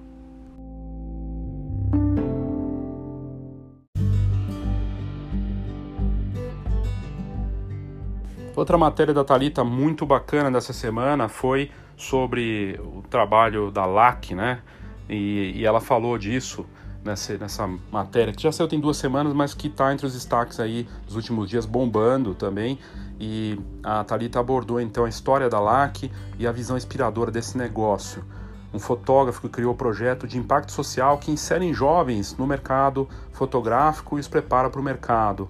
[8.55, 14.61] Outra matéria da Talita muito bacana dessa semana foi sobre o trabalho da LAC, né?
[15.09, 16.65] E, e ela falou disso
[17.03, 20.59] nessa, nessa matéria, que já saiu tem duas semanas, mas que está entre os destaques
[20.59, 22.77] aí dos últimos dias, bombando também.
[23.19, 28.23] E a Thalita abordou então a história da LAC e a visão inspiradora desse negócio.
[28.71, 34.17] Um fotógrafo que criou o projeto de impacto social que insere jovens no mercado fotográfico
[34.17, 35.49] e os prepara para o mercado.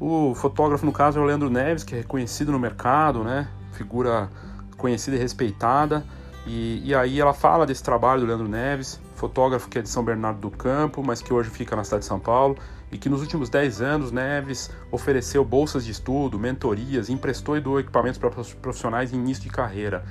[0.00, 3.48] O fotógrafo, no caso, é o Leandro Neves, que é reconhecido no mercado, né?
[3.72, 4.30] Figura
[4.76, 6.04] conhecida e respeitada.
[6.46, 10.04] E, e aí ela fala desse trabalho do Leandro Neves, fotógrafo que é de São
[10.04, 12.56] Bernardo do Campo, mas que hoje fica na cidade de São Paulo,
[12.92, 17.80] e que nos últimos 10 anos Neves ofereceu bolsas de estudo, mentorias, emprestou e doou
[17.80, 20.04] equipamentos para profissionais em início de carreira.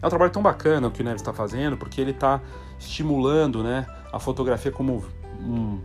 [0.00, 2.40] É um trabalho tão bacana o que o Neves está fazendo, porque ele está
[2.78, 5.04] estimulando né, a fotografia como
[5.40, 5.80] um,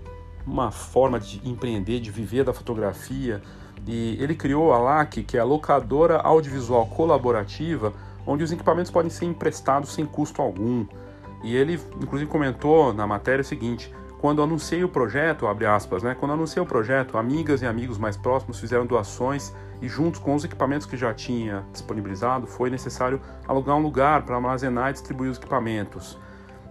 [0.46, 3.41] uma forma de empreender, de viver da fotografia.
[3.88, 7.93] E ele criou a LAC, que é a locadora audiovisual colaborativa,
[8.26, 10.86] onde os equipamentos podem ser emprestados sem custo algum.
[11.44, 16.16] E ele, inclusive, comentou na matéria o seguinte: quando anunciei o projeto, abre aspas, né?
[16.18, 20.46] Quando anunciei o projeto, amigas e amigos mais próximos fizeram doações e juntos com os
[20.46, 25.38] equipamentos que já tinha disponibilizado, foi necessário alugar um lugar para armazenar e distribuir os
[25.38, 26.18] equipamentos.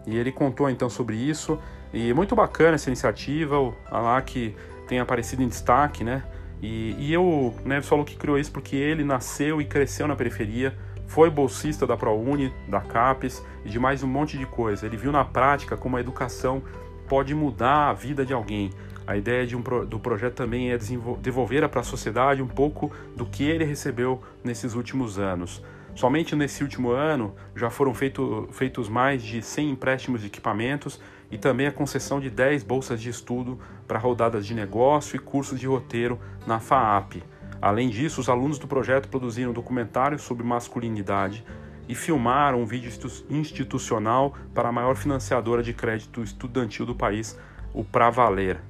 [0.06, 1.58] E ele contou então sobre isso
[1.92, 3.56] e muito bacana essa iniciativa,
[3.90, 4.56] a LAC
[4.88, 6.22] tem aparecido em destaque, né?
[6.62, 10.74] E, e eu, né, falou que criou isso porque ele nasceu e cresceu na periferia,
[11.12, 14.86] foi bolsista da ProUni, da CAPES e de mais um monte de coisa.
[14.86, 16.62] Ele viu na prática como a educação
[17.06, 18.70] pode mudar a vida de alguém.
[19.06, 20.78] A ideia de um, do projeto também é
[21.20, 25.62] devolver para a sociedade um pouco do que ele recebeu nesses últimos anos.
[25.94, 30.98] Somente nesse último ano já foram feito, feitos mais de 100 empréstimos de equipamentos
[31.30, 35.60] e também a concessão de 10 bolsas de estudo para rodadas de negócio e cursos
[35.60, 37.22] de roteiro na FAAP.
[37.62, 41.44] Além disso, os alunos do projeto produziram um documentário sobre masculinidade
[41.88, 42.90] e filmaram um vídeo
[43.30, 47.38] institucional para a maior financiadora de crédito estudantil do país,
[47.72, 48.60] o Pra Valer.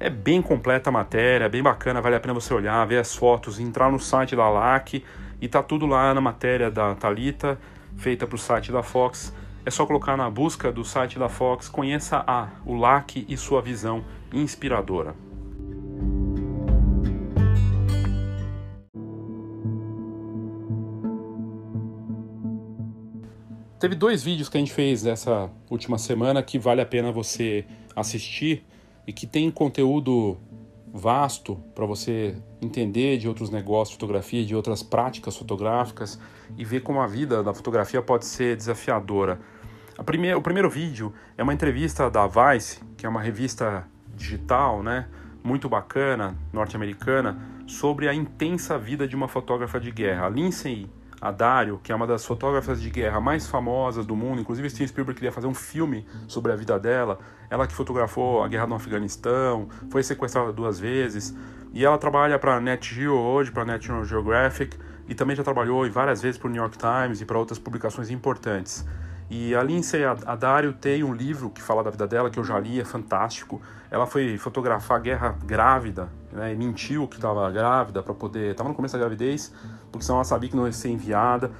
[0.00, 3.60] É bem completa a matéria, bem bacana, vale a pena você olhar, ver as fotos,
[3.60, 5.04] entrar no site da LAC
[5.40, 7.56] e tá tudo lá na matéria da Talita,
[7.96, 9.32] feita para o site da Fox.
[9.64, 13.62] É só colocar na busca do site da Fox, conheça a o LAC e sua
[13.62, 15.14] visão inspiradora.
[23.82, 27.64] Teve dois vídeos que a gente fez nessa última semana que vale a pena você
[27.96, 28.64] assistir
[29.08, 30.38] e que tem conteúdo
[30.94, 36.16] vasto para você entender de outros negócios de fotografia, de outras práticas fotográficas
[36.56, 39.40] e ver como a vida da fotografia pode ser desafiadora.
[39.98, 45.08] O primeiro vídeo é uma entrevista da Vice, que é uma revista digital, né,
[45.42, 50.26] muito bacana, norte-americana, sobre a intensa vida de uma fotógrafa de guerra.
[50.26, 50.88] A Lindsay
[51.22, 54.88] a Dario, que é uma das fotógrafas de guerra mais famosas do mundo, inclusive Steven
[54.88, 58.74] Spielberg queria fazer um filme sobre a vida dela, ela que fotografou a guerra no
[58.74, 61.32] Afeganistão, foi sequestrada duas vezes,
[61.72, 64.76] e ela trabalha para a Net Geo hoje, para a National Geographic,
[65.08, 68.10] e também já trabalhou várias vezes para o New York Times e para outras publicações
[68.10, 68.84] importantes.
[69.30, 70.02] E a Lindsay
[70.38, 73.62] Dario tem um livro que fala da vida dela, que eu já li, é fantástico.
[73.90, 78.50] Ela foi fotografar a guerra grávida, né, mentiu que estava grávida para poder...
[78.50, 79.50] Estava no começo da gravidez,
[79.92, 81.52] porque senão ela sabia que não ia ser enviada.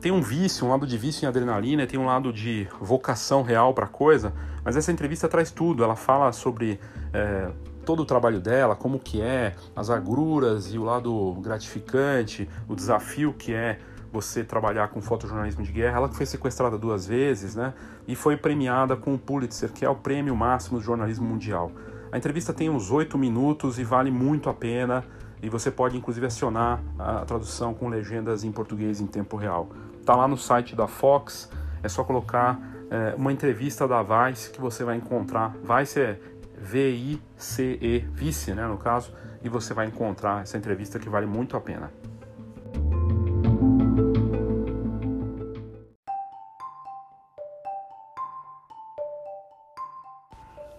[0.00, 3.72] Tem um vício, um lado de vício em adrenalina, tem um lado de vocação real
[3.72, 4.32] para a coisa,
[4.64, 5.84] mas essa entrevista traz tudo.
[5.84, 6.80] Ela fala sobre
[7.12, 7.50] é,
[7.84, 13.32] todo o trabalho dela, como que é, as agruras e o lado gratificante, o desafio
[13.32, 13.78] que é
[14.12, 15.98] você trabalhar com fotojornalismo de guerra.
[15.98, 17.74] Ela que foi sequestrada duas vezes, né?
[18.08, 21.70] E foi premiada com o Pulitzer, que é o prêmio máximo do jornalismo mundial.
[22.10, 25.04] A entrevista tem uns oito minutos e vale muito a pena.
[25.42, 29.68] E você pode inclusive acionar a tradução com legendas em português em tempo real.
[30.04, 31.50] Tá lá no site da Fox.
[31.82, 32.58] É só colocar
[32.90, 35.54] é, uma entrevista da Vice que você vai encontrar.
[35.62, 36.18] Vice é
[36.58, 41.60] V-I-C-E, Vice, né, no caso, e você vai encontrar essa entrevista que vale muito a
[41.60, 41.90] pena.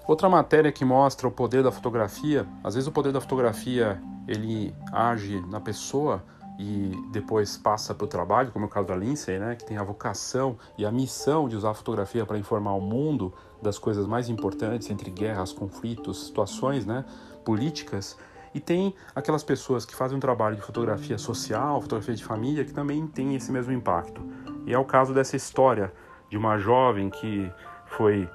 [0.08, 4.74] Outra matéria que mostra o poder da fotografia, às vezes o poder da fotografia ele
[4.94, 6.24] age na pessoa
[6.58, 9.78] e depois passa para o trabalho, como é o caso da Lindsay, né, que tem
[9.78, 14.08] a vocação e a missão de usar a fotografia para informar o mundo das coisas
[14.08, 17.04] mais importantes entre guerras, conflitos, situações né,
[17.44, 18.18] políticas.
[18.56, 22.74] E tem aquelas pessoas que fazem um trabalho de fotografia social, fotografia de família, que
[22.74, 24.22] também tem esse mesmo impacto.
[24.66, 25.94] E é o caso dessa história
[26.30, 27.52] de uma jovem que
[27.86, 28.28] foi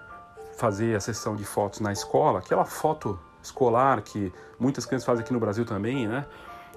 [0.57, 5.33] fazer a sessão de fotos na escola, aquela foto escolar que muitas crianças fazem aqui
[5.33, 6.25] no Brasil também, né?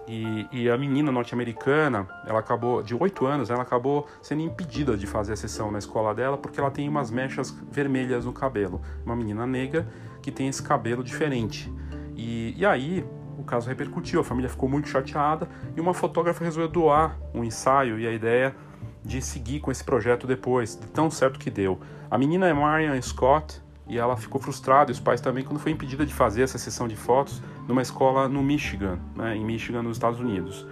[0.08, 5.08] E, e, a menina norte-americana, ela acabou, de 8 anos, ela acabou sendo impedida de
[5.08, 8.82] fazer a sessão na escola dela porque ela tem umas mechas vermelhas no cabelo.
[9.04, 9.88] Uma menina negra
[10.22, 11.74] que tem esse cabelo diferente.
[12.16, 13.04] E, e aí
[13.36, 18.00] o caso repercutiu, a família ficou muito chateada e uma fotógrafa resolveu doar um ensaio
[18.00, 18.56] e a ideia
[19.04, 21.80] de seguir com esse projeto depois, de tão certo que deu.
[22.10, 25.72] A menina é Marian Scott e ela ficou frustrada, e os pais também, quando foi
[25.72, 29.98] impedida de fazer essa sessão de fotos numa escola no Michigan, né, em Michigan, nos
[29.98, 30.66] Estados Unidos.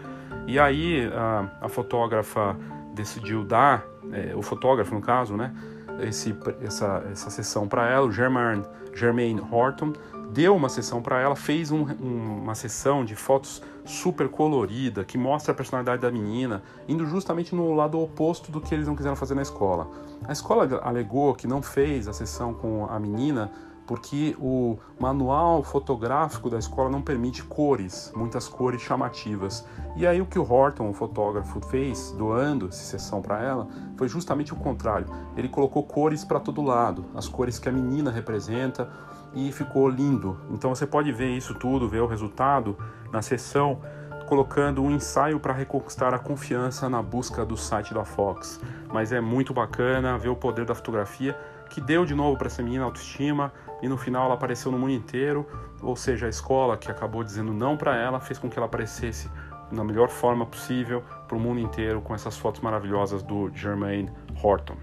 [0.48, 2.58] E aí a, a fotógrafa
[2.94, 5.54] decidiu dar, é, o fotógrafo no caso, né,
[6.02, 9.94] esse, essa, essa sessão para ela, o Germain, Germain Horton,
[10.32, 15.18] deu uma sessão para ela, fez um, um, uma sessão de fotos super colorida, que
[15.18, 19.16] mostra a personalidade da menina, indo justamente no lado oposto do que eles não quiseram
[19.16, 19.88] fazer na escola.
[20.26, 23.52] A escola alegou que não fez a sessão com a menina
[23.86, 29.66] porque o manual fotográfico da escola não permite cores, muitas cores chamativas.
[29.96, 33.68] E aí o que o Horton, o fotógrafo, fez, doando essa sessão para ela,
[33.98, 35.08] foi justamente o contrário.
[35.36, 38.90] Ele colocou cores para todo lado, as cores que a menina representa,
[39.36, 40.38] e ficou lindo.
[40.52, 42.78] Então você pode ver isso tudo, ver o resultado
[43.12, 43.82] na sessão,
[44.28, 48.60] colocando um ensaio para reconquistar a confiança na busca do site da Fox.
[48.92, 51.38] Mas é muito bacana ver o poder da fotografia
[51.70, 54.94] que deu de novo para essa menina autoestima e no final ela apareceu no mundo
[54.94, 55.46] inteiro,
[55.82, 59.30] ou seja, a escola que acabou dizendo não para ela fez com que ela aparecesse
[59.72, 64.12] na melhor forma possível para o mundo inteiro com essas fotos maravilhosas do Jermaine
[64.42, 64.78] Horton.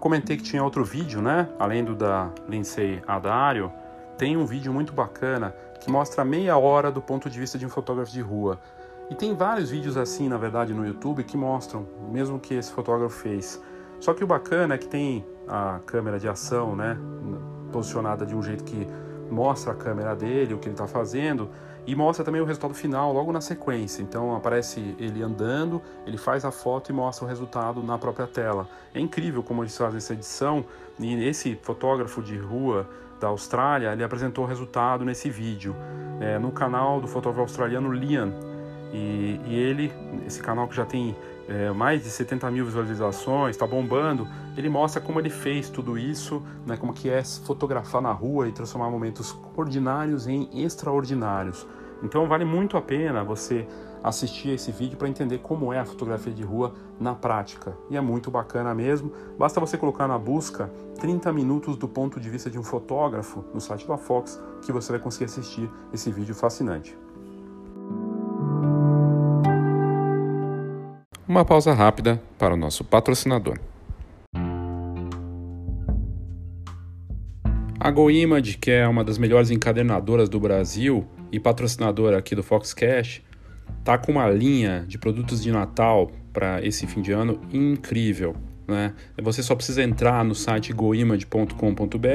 [0.00, 1.48] Comentei que tinha outro vídeo, né?
[1.58, 3.70] Além do da Lindsay Adario,
[4.16, 7.68] tem um vídeo muito bacana que mostra meia hora do ponto de vista de um
[7.68, 8.58] fotógrafo de rua.
[9.10, 13.16] E tem vários vídeos assim, na verdade, no YouTube que mostram, mesmo que esse fotógrafo
[13.16, 13.62] fez.
[13.98, 16.96] Só que o bacana é que tem a câmera de ação, né?
[17.70, 18.86] Posicionada de um jeito que
[19.30, 21.50] mostra a câmera dele, o que ele está fazendo,
[21.86, 24.02] e mostra também o resultado final logo na sequência.
[24.02, 28.68] Então aparece ele andando, ele faz a foto e mostra o resultado na própria tela.
[28.94, 30.64] É incrível como eles fazem essa edição.
[30.98, 32.88] E esse fotógrafo de rua
[33.20, 35.74] da Austrália, ele apresentou o resultado nesse vídeo
[36.20, 38.32] é, no canal do fotógrafo australiano Liam.
[38.92, 39.92] E, e ele,
[40.26, 41.16] esse canal que já tem
[41.48, 44.26] é, mais de 70 mil visualizações, está bombando,
[44.56, 48.52] ele mostra como ele fez tudo isso, né, como que é fotografar na rua e
[48.52, 51.66] transformar momentos ordinários em extraordinários.
[52.02, 53.66] Então vale muito a pena você
[54.02, 57.76] assistir esse vídeo para entender como é a fotografia de rua na prática.
[57.90, 59.12] E é muito bacana mesmo.
[59.38, 63.60] Basta você colocar na busca 30 minutos do ponto de vista de um fotógrafo no
[63.60, 66.96] site da Fox que você vai conseguir assistir esse vídeo fascinante.
[71.28, 73.58] Uma pausa rápida para o nosso patrocinador.
[77.82, 83.24] A GoImage, que é uma das melhores encadernadoras do Brasil e patrocinadora aqui do Foxcast,
[83.82, 88.36] tá com uma linha de produtos de Natal para esse fim de ano incrível.
[88.68, 88.92] Né?
[89.22, 92.06] Você só precisa entrar no site goimage.com.br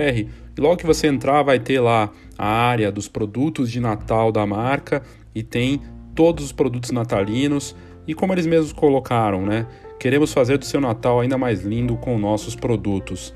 [0.56, 4.46] e logo que você entrar vai ter lá a área dos produtos de Natal da
[4.46, 5.02] marca
[5.34, 5.82] e tem
[6.14, 7.76] todos os produtos natalinos
[8.08, 9.66] e como eles mesmos colocaram, né?
[10.00, 13.34] Queremos fazer do seu Natal ainda mais lindo com nossos produtos.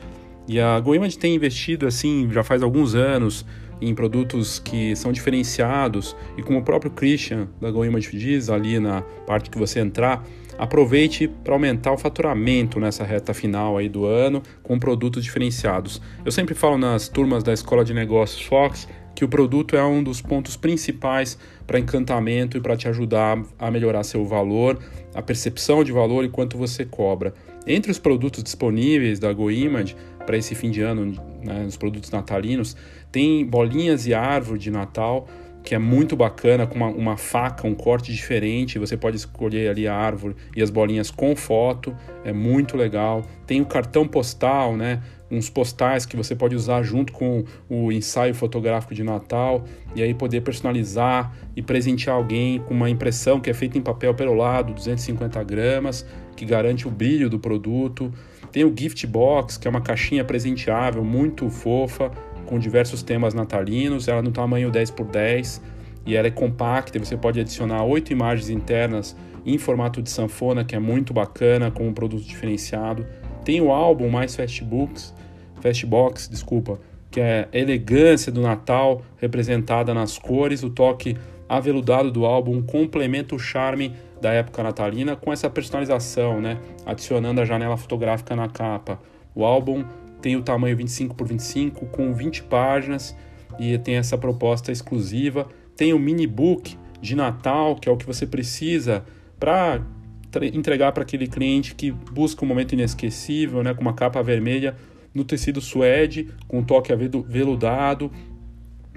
[0.50, 3.46] E a GoImage tem investido assim já faz alguns anos
[3.80, 9.04] em produtos que são diferenciados e como o próprio Christian da GoImage diz ali na
[9.28, 10.26] parte que você entrar,
[10.58, 16.02] aproveite para aumentar o faturamento nessa reta final aí do ano com produtos diferenciados.
[16.26, 20.02] Eu sempre falo nas turmas da Escola de Negócios Fox que o produto é um
[20.02, 21.38] dos pontos principais
[21.68, 24.80] para encantamento e para te ajudar a melhorar seu valor,
[25.14, 27.34] a percepção de valor e quanto você cobra.
[27.68, 29.96] Entre os produtos disponíveis da GoImage
[30.30, 32.78] para esse fim de ano, né, os produtos natalinos,
[33.12, 35.28] tem bolinhas e árvore de Natal,
[35.64, 38.78] que é muito bacana, com uma, uma, faca, um corte diferente.
[38.78, 43.24] Você pode escolher ali a árvore e as bolinhas com foto, é muito legal.
[43.48, 45.02] Tem o cartão postal, né?
[45.32, 49.64] Uns postais que você pode usar junto com o ensaio fotográfico de Natal
[49.96, 54.14] e aí poder personalizar e presentear alguém com uma impressão que é feita em papel
[54.14, 56.06] perolado, 250 gramas,
[56.36, 58.14] que garante o brilho do produto.
[58.52, 62.12] Tem o gift box, que é uma caixinha presenteável muito fofa,
[62.46, 65.62] com diversos temas natalinos, ela no tamanho 10 por 10
[66.06, 70.76] e ela é compacta, você pode adicionar oito imagens internas em formato de sanfona, que
[70.76, 73.06] é muito bacana, com um produto diferenciado.
[73.46, 75.14] Tem o álbum mais Fastbooks,
[75.62, 76.80] Fastbox, desculpa,
[77.12, 81.16] que é a elegância do Natal representada nas cores, o toque
[81.48, 86.58] aveludado do álbum complementa o charme da época natalina com essa personalização, né?
[86.86, 89.00] Adicionando a janela fotográfica na capa.
[89.34, 89.84] O álbum
[90.22, 93.16] tem o tamanho 25 por 25 com 20 páginas
[93.60, 95.48] e tem essa proposta exclusiva.
[95.76, 99.04] Tem o mini book de Natal, que é o que você precisa
[99.40, 99.82] para
[100.54, 104.76] entregar para aquele cliente que busca um momento inesquecível, né, com uma capa vermelha
[105.14, 108.12] no tecido suede, com um toque veludado,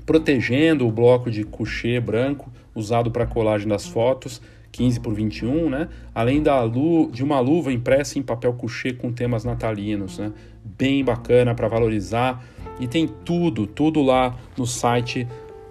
[0.04, 4.42] protegendo o bloco de couchê branco usado para colagem das fotos,
[4.72, 5.88] 15 por 21, né?
[6.14, 10.32] Além da lu de uma luva impressa em papel couchê com temas natalinos, né?
[10.64, 12.42] Bem bacana para valorizar
[12.80, 15.28] e tem tudo, tudo lá no site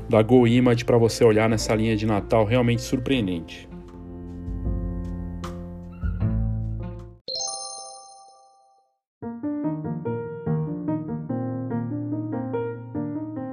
[0.08, 3.68] da GoImage para você olhar nessa linha de Natal realmente surpreendente.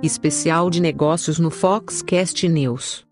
[0.02, 3.07] Especial de negócios no Foxcast News.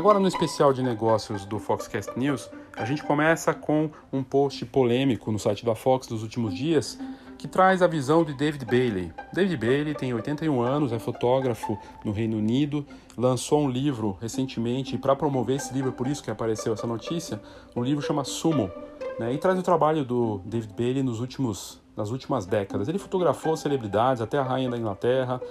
[0.00, 5.30] Agora no especial de negócios do Foxcast News, a gente começa com um post polêmico
[5.30, 6.98] no site da Fox dos últimos dias
[7.36, 9.12] que traz a visão de David Bailey.
[9.30, 15.14] David Bailey tem 81 anos, é fotógrafo no Reino Unido, lançou um livro recentemente para
[15.14, 17.38] promover esse livro, por isso que apareceu essa notícia.
[17.76, 18.70] O livro chama Sumo,
[19.18, 22.88] né, e traz o trabalho do David Bailey nos últimos, nas últimas décadas.
[22.88, 25.42] Ele fotografou celebridades, até a rainha da Inglaterra,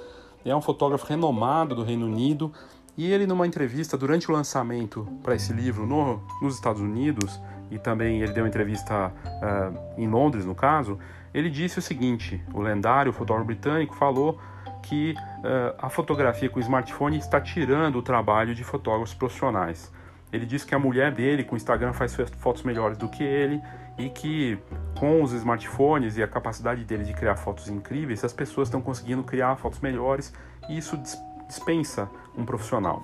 [0.45, 2.51] é um fotógrafo renomado do Reino Unido.
[2.99, 7.39] E ele, numa entrevista durante o lançamento para esse livro no, nos Estados Unidos,
[7.71, 10.99] e também ele deu uma entrevista uh, em Londres, no caso,
[11.33, 14.37] ele disse o seguinte: o lendário fotógrafo britânico falou
[14.83, 19.89] que uh, a fotografia com smartphone está tirando o trabalho de fotógrafos profissionais.
[20.29, 23.61] Ele disse que a mulher dele com o Instagram faz fotos melhores do que ele
[23.97, 24.59] e que
[24.99, 29.23] com os smartphones e a capacidade dele de criar fotos incríveis, as pessoas estão conseguindo
[29.23, 30.33] criar fotos melhores
[30.67, 31.01] e isso
[31.49, 33.03] dispensa um profissional.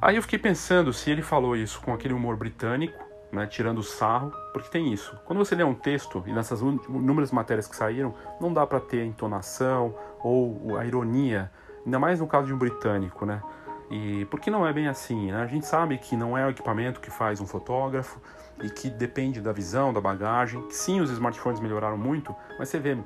[0.00, 4.32] Aí eu fiquei pensando se ele falou isso com aquele humor britânico né, tirando sarro,
[4.52, 5.18] porque tem isso.
[5.24, 9.02] Quando você lê um texto, e nessas inúmeras matérias que saíram, não dá para ter
[9.02, 11.50] a entonação ou a ironia,
[11.84, 13.42] ainda mais no caso de um britânico, né?
[13.90, 15.42] E porque não é bem assim, né?
[15.42, 18.20] A gente sabe que não é o equipamento que faz um fotógrafo
[18.62, 20.64] e que depende da visão, da bagagem.
[20.70, 22.96] Sim, os smartphones melhoraram muito, mas você vê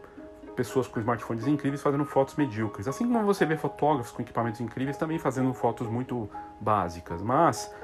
[0.61, 2.87] pessoas com smartphones incríveis fazendo fotos medíocres.
[2.87, 6.29] Assim como você vê fotógrafos com equipamentos incríveis também fazendo fotos muito
[6.61, 7.23] básicas.
[7.23, 7.75] Mas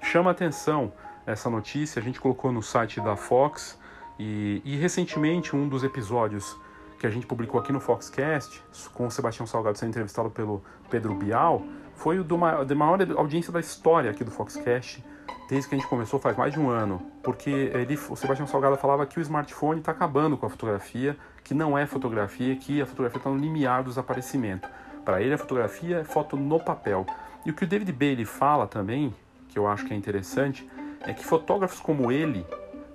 [0.00, 0.94] chama atenção
[1.26, 3.78] essa notícia, a gente colocou no site da Fox
[4.18, 6.56] e, e, recentemente um dos episódios
[6.98, 8.64] que a gente publicou aqui no Foxcast,
[8.94, 11.62] com o Sebastião Salgado sendo entrevistado pelo Pedro Bial,
[11.94, 15.04] foi o da maior audiência da história aqui do Foxcast,
[15.50, 18.76] desde que a gente começou faz mais de um ano, porque ele, o Sebastião Salgado
[18.78, 22.86] falava que o smartphone está acabando com a fotografia, que não é fotografia, que a
[22.86, 24.68] fotografia está no limiar do desaparecimento.
[25.04, 27.04] Para ele, a fotografia é foto no papel.
[27.44, 29.14] E o que o David Bailey fala também,
[29.48, 30.68] que eu acho que é interessante,
[31.00, 32.46] é que fotógrafos como ele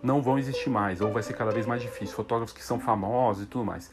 [0.02, 2.16] não vão existir mais, ou vai ser cada vez mais difícil.
[2.16, 3.92] Fotógrafos que são famosos e tudo mais.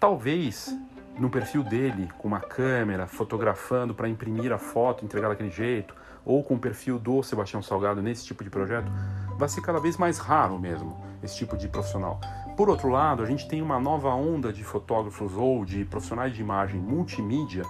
[0.00, 0.76] Talvez
[1.18, 6.42] no perfil dele, com uma câmera, fotografando para imprimir a foto, entregar daquele jeito, ou
[6.42, 8.90] com o perfil do Sebastião Salgado nesse tipo de projeto,
[9.36, 12.20] vai ser cada vez mais raro mesmo esse tipo de profissional.
[12.56, 16.40] Por outro lado, a gente tem uma nova onda de fotógrafos ou de profissionais de
[16.40, 17.64] imagem multimídia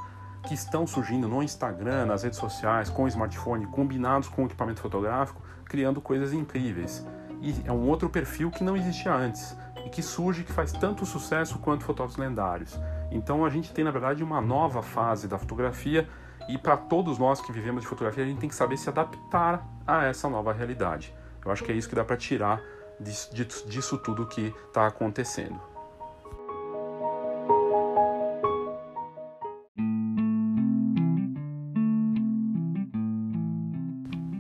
[0.46, 6.02] que estão surgindo no Instagram, nas redes sociais, com smartphone, combinados com equipamento fotográfico, criando
[6.02, 7.06] coisas incríveis.
[7.40, 9.56] E é um outro perfil que não existia antes
[9.86, 12.78] e que surge que faz tanto sucesso quanto fotógrafos lendários.
[13.10, 16.06] Então a gente tem na verdade uma nova fase da fotografia
[16.46, 19.66] e para todos nós que vivemos de fotografia a gente tem que saber se adaptar
[19.86, 21.14] a essa nova realidade.
[21.42, 22.60] Eu acho que é isso que dá para tirar
[23.00, 25.74] disso, disso tudo que está acontecendo.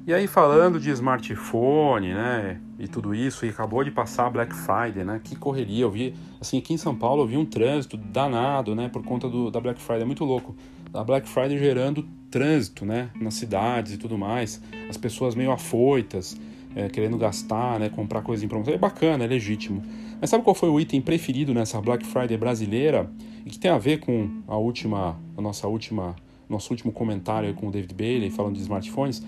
[0.06, 5.02] E aí falando de smartphone, né, e tudo isso, e acabou de passar Black Friday,
[5.02, 8.74] né, que correria, eu vi, assim, aqui em São Paulo eu vi um trânsito danado,
[8.74, 10.54] né, por conta do, da Black Friday, é muito louco,
[10.92, 16.38] a Black Friday gerando trânsito, né, nas cidades e tudo mais, as pessoas meio afoitas,
[16.74, 19.82] é, querendo gastar, né, comprar coisas em promoção, é bacana, é legítimo.
[20.20, 23.10] Mas sabe qual foi o item preferido nessa Black Friday brasileira,
[23.44, 26.16] e que tem a ver com a última, a nossa última,
[26.48, 29.22] nosso último comentário com o David Bailey, falando de smartphones,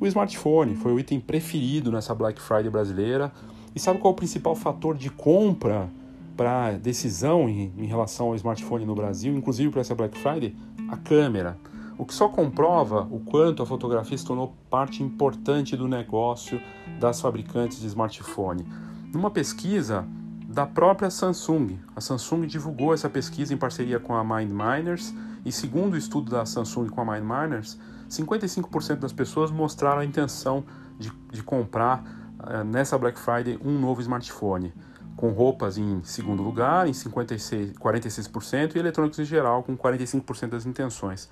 [0.00, 3.30] o smartphone foi o item preferido nessa Black Friday brasileira.
[3.74, 5.90] E sabe qual é o principal fator de compra
[6.38, 10.56] para decisão em, em, relação ao smartphone no Brasil, inclusive para essa Black Friday?
[10.88, 11.58] A câmera.
[12.00, 16.58] O que só comprova o quanto a fotografia se tornou parte importante do negócio
[16.98, 18.66] das fabricantes de smartphone.
[19.12, 20.08] Numa pesquisa
[20.48, 21.78] da própria Samsung.
[21.94, 26.46] A Samsung divulgou essa pesquisa em parceria com a MindMiners e segundo o estudo da
[26.46, 27.78] Samsung com a MindMiners,
[28.08, 30.64] 55% das pessoas mostraram a intenção
[30.98, 32.02] de, de comprar
[32.38, 34.72] uh, nessa Black Friday um novo smartphone,
[35.16, 40.64] com roupas em segundo lugar, em 56, 46%, e eletrônicos em geral, com 45% das
[40.64, 41.28] intenções.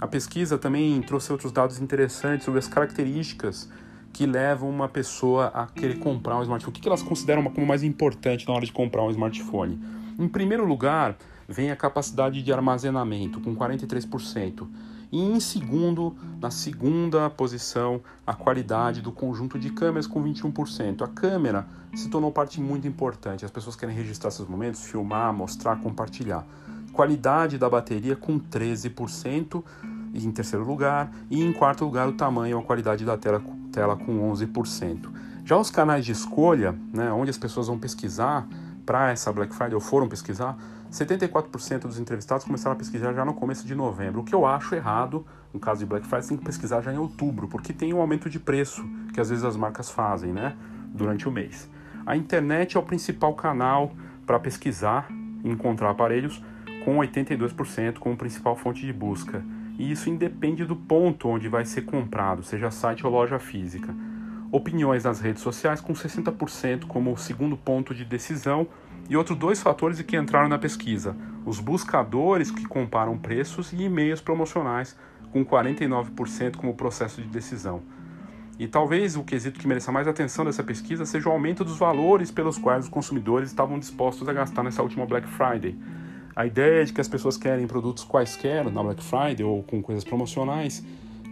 [0.00, 3.68] A pesquisa também trouxe outros dados interessantes sobre as características
[4.12, 6.76] que levam uma pessoa a querer comprar um smartphone.
[6.76, 9.78] O que elas consideram como mais importante na hora de comprar um smartphone?
[10.18, 14.66] Em primeiro lugar, vem a capacidade de armazenamento, com 43%.
[15.12, 21.02] E em segundo, na segunda posição, a qualidade do conjunto de câmeras com 21%.
[21.02, 23.44] A câmera se tornou parte muito importante.
[23.44, 26.46] As pessoas querem registrar seus momentos, filmar, mostrar, compartilhar.
[26.92, 29.62] Qualidade da bateria com 13%
[30.14, 31.10] em terceiro lugar.
[31.30, 35.08] E em quarto lugar, o tamanho e a qualidade da tela, tela com 11%.
[35.44, 38.46] Já os canais de escolha, né, onde as pessoas vão pesquisar
[38.84, 40.56] para essa Black Friday ou foram pesquisar,
[40.90, 44.74] 74% dos entrevistados começaram a pesquisar já no começo de novembro, o que eu acho
[44.74, 45.24] errado.
[45.52, 48.28] No caso de Black Friday, tem que pesquisar já em outubro, porque tem um aumento
[48.28, 50.56] de preço que às vezes as marcas fazem, né,
[50.92, 51.68] durante o mês.
[52.04, 53.92] A internet é o principal canal
[54.26, 55.08] para pesquisar
[55.44, 56.42] e encontrar aparelhos,
[56.84, 59.44] com 82% como principal fonte de busca.
[59.78, 63.94] E isso independe do ponto onde vai ser comprado, seja site ou loja física.
[64.52, 68.66] Opiniões nas redes sociais com 60% como segundo ponto de decisão
[69.08, 71.16] e outros dois fatores que entraram na pesquisa:
[71.46, 74.96] os buscadores que comparam preços e e-mails promocionais,
[75.32, 77.82] com 49% como processo de decisão.
[78.58, 82.30] E talvez o quesito que mereça mais atenção dessa pesquisa seja o aumento dos valores
[82.30, 85.74] pelos quais os consumidores estavam dispostos a gastar nessa última Black Friday.
[86.34, 90.04] A ideia de que as pessoas querem produtos quaisquer na Black Friday ou com coisas
[90.04, 90.84] promocionais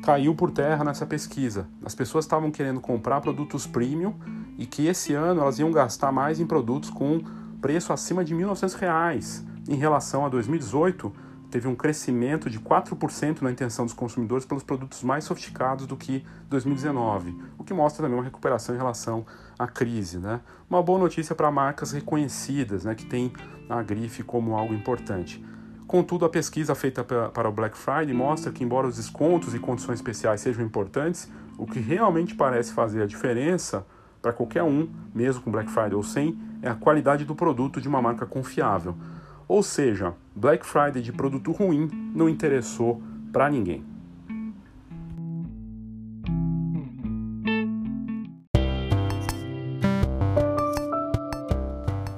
[0.02, 1.66] caiu por terra nessa pesquisa.
[1.84, 4.14] As pessoas estavam querendo comprar produtos premium
[4.56, 7.20] e que esse ano elas iam gastar mais em produtos com
[7.60, 9.44] preço acima de R$ 1.900.
[9.68, 11.12] Em relação a 2018,
[11.50, 16.24] teve um crescimento de 4% na intenção dos consumidores pelos produtos mais sofisticados do que
[16.48, 19.24] 2019, o que mostra também uma recuperação em relação
[19.58, 20.18] à crise.
[20.18, 20.40] Né?
[20.68, 23.32] Uma boa notícia para marcas reconhecidas, né, que têm
[23.68, 25.44] a grife como algo importante.
[25.86, 29.94] Contudo, a pesquisa feita para o Black Friday mostra que, embora os descontos e condições
[29.94, 33.86] especiais sejam importantes, o que realmente parece fazer a diferença
[34.20, 37.88] para qualquer um, mesmo com Black Friday ou sem, é a qualidade do produto de
[37.88, 38.94] uma marca confiável.
[39.48, 43.82] Ou seja, Black Friday de produto ruim não interessou para ninguém.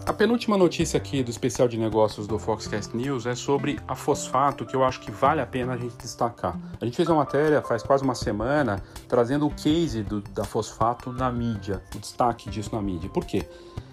[0.05, 4.67] A penúltima notícia aqui do especial de negócios do Foxcast News é sobre a fosfato,
[4.67, 6.59] que eu acho que vale a pena a gente destacar.
[6.81, 11.13] A gente fez uma matéria faz quase uma semana trazendo o case do, da fosfato
[11.13, 13.09] na mídia, o destaque disso na mídia.
[13.09, 13.49] Por quê?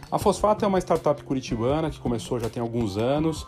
[0.09, 3.45] A Fosfato é uma startup curitibana que começou já tem alguns anos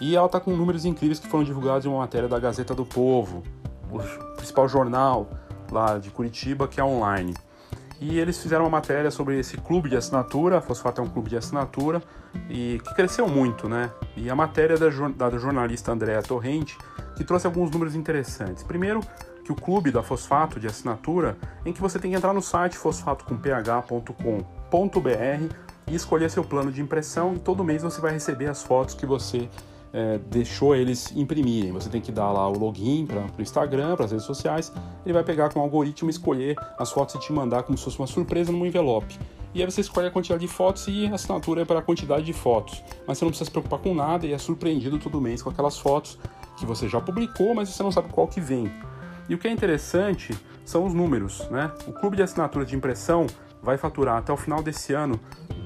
[0.00, 2.84] e ela está com números incríveis que foram divulgados em uma matéria da Gazeta do
[2.84, 3.44] Povo,
[3.90, 3.98] o
[4.34, 5.30] principal jornal
[5.70, 7.34] lá de Curitiba que é online.
[8.00, 11.28] E eles fizeram uma matéria sobre esse clube de assinatura, a Fosfato é um clube
[11.28, 12.02] de assinatura
[12.48, 13.92] e que cresceu muito, né?
[14.16, 16.76] E a matéria da, da jornalista Andréa Torrente
[17.16, 18.64] que trouxe alguns números interessantes.
[18.64, 19.00] Primeiro,
[19.44, 22.78] que o clube da Fosfato de assinatura, em que você tem que entrar no site
[22.78, 28.94] fosfatocomph.com.br e escolher seu plano de impressão e todo mês você vai receber as fotos
[28.94, 29.48] que você
[29.92, 31.72] é, deixou eles imprimirem.
[31.72, 34.72] Você tem que dar lá o login para o Instagram, para as redes sociais,
[35.04, 37.98] ele vai pegar com o algoritmo, escolher as fotos e te mandar como se fosse
[37.98, 39.18] uma surpresa num envelope.
[39.52, 42.24] E aí você escolhe a quantidade de fotos e a assinatura é para a quantidade
[42.24, 42.84] de fotos.
[43.04, 45.76] Mas você não precisa se preocupar com nada e é surpreendido todo mês com aquelas
[45.76, 46.16] fotos
[46.56, 48.70] que você já publicou, mas você não sabe qual que vem.
[49.28, 51.72] E o que é interessante são os números, né?
[51.88, 53.26] O clube de assinatura de impressão
[53.60, 55.18] vai faturar até o final desse ano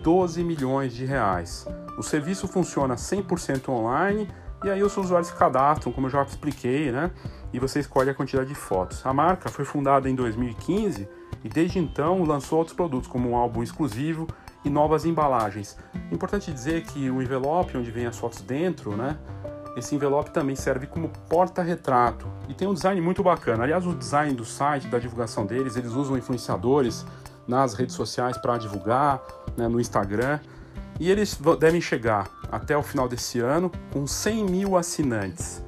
[0.04, 1.66] 12 milhões de reais.
[1.96, 4.28] O serviço funciona 100% online
[4.62, 7.10] e aí os usuários se cadastram, como eu já expliquei, né?
[7.54, 9.04] E você escolhe a quantidade de fotos.
[9.06, 11.08] A marca foi fundada em 2015
[11.42, 14.28] e desde então lançou outros produtos, como um álbum exclusivo
[14.62, 15.78] e novas embalagens.
[16.12, 19.16] Importante dizer que o envelope onde vem as fotos dentro, né?
[19.74, 23.64] Esse envelope também serve como porta-retrato e tem um design muito bacana.
[23.64, 27.06] Aliás, o design do site, da divulgação deles, eles usam influenciadores
[27.46, 29.20] nas redes sociais para divulgar,
[29.56, 30.38] né, no Instagram.
[30.98, 35.62] E eles devem chegar até o final desse ano com 100 mil assinantes.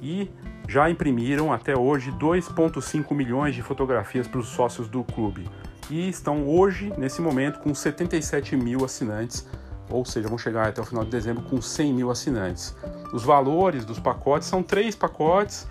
[0.00, 0.30] E
[0.68, 5.48] já imprimiram até hoje 2,5 milhões de fotografias para os sócios do clube.
[5.90, 9.44] E estão hoje, nesse momento, com 77 mil assinantes,
[9.90, 12.76] ou seja, vão chegar até o final de dezembro com 100 mil assinantes.
[13.12, 15.66] Os valores dos pacotes são três pacotes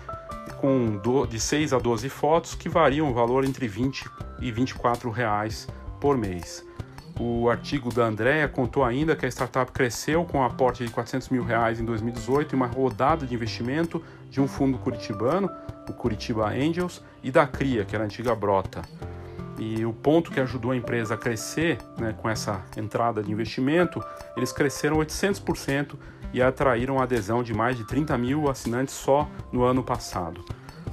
[0.60, 4.04] com de 6 a 12 fotos que variam o valor entre 20
[4.40, 5.66] e 24 reais
[5.98, 6.62] por mês.
[7.22, 11.28] O artigo da Andrea contou ainda que a startup cresceu com um aporte de 400
[11.28, 15.50] mil reais em 2018 e uma rodada de investimento de um fundo curitibano,
[15.86, 18.80] o Curitiba Angels, e da CRIA, que era a antiga Brota.
[19.58, 24.02] E o ponto que ajudou a empresa a crescer né, com essa entrada de investimento,
[24.34, 25.96] eles cresceram 800%
[26.32, 30.42] e atraíram a adesão de mais de 30 mil assinantes só no ano passado.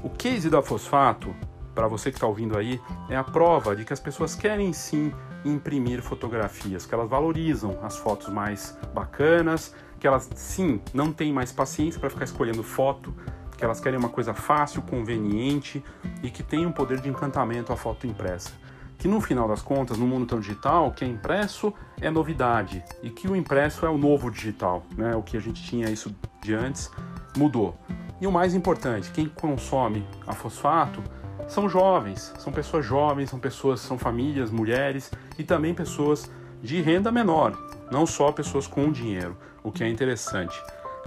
[0.04, 1.34] O case da Fosfato,
[1.78, 5.14] para você que está ouvindo aí, é a prova de que as pessoas querem sim
[5.46, 11.52] imprimir fotografias, que elas valorizam as fotos mais bacanas, que elas sim não têm mais
[11.52, 13.14] paciência para ficar escolhendo foto,
[13.56, 15.84] que elas querem uma coisa fácil, conveniente
[16.24, 18.54] e que tem um poder de encantamento a foto impressa.
[18.98, 21.72] Que no final das contas, no mundo tão digital, o que é impresso
[22.02, 25.16] é novidade e que o impresso é o novo digital, né?
[25.16, 26.90] O que a gente tinha isso de antes
[27.38, 27.78] mudou.
[28.20, 31.04] E o mais importante, quem consome a fosfato
[31.48, 36.30] são jovens, são pessoas jovens, são pessoas, são famílias, mulheres e também pessoas
[36.62, 37.58] de renda menor,
[37.92, 40.62] não só pessoas com dinheiro, o que é interessante.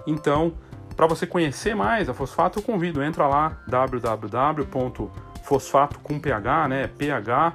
[0.07, 0.55] Então,
[0.97, 7.53] para você conhecer mais a Fosfato, eu convido, entra lá www.fosfato com ph, né, ph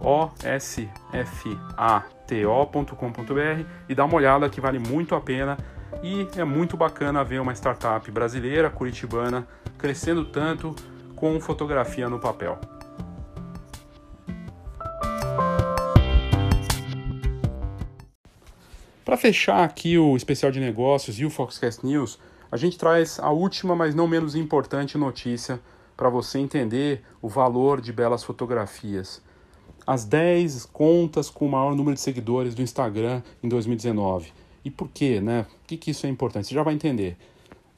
[0.00, 5.58] o s f a t o.com.br e dá uma olhada que vale muito a pena
[6.02, 10.74] e é muito bacana ver uma startup brasileira, curitibana, crescendo tanto
[11.20, 12.58] com fotografia no papel.
[19.04, 22.18] Para fechar aqui o especial de negócios e o Foxcast News,
[22.50, 25.60] a gente traz a última, mas não menos importante notícia
[25.94, 29.22] para você entender o valor de belas fotografias.
[29.86, 34.32] As 10 contas com o maior número de seguidores do Instagram em 2019.
[34.64, 35.42] E por quê, né?
[35.42, 36.48] Por que, que isso é importante?
[36.48, 37.16] Você já vai entender.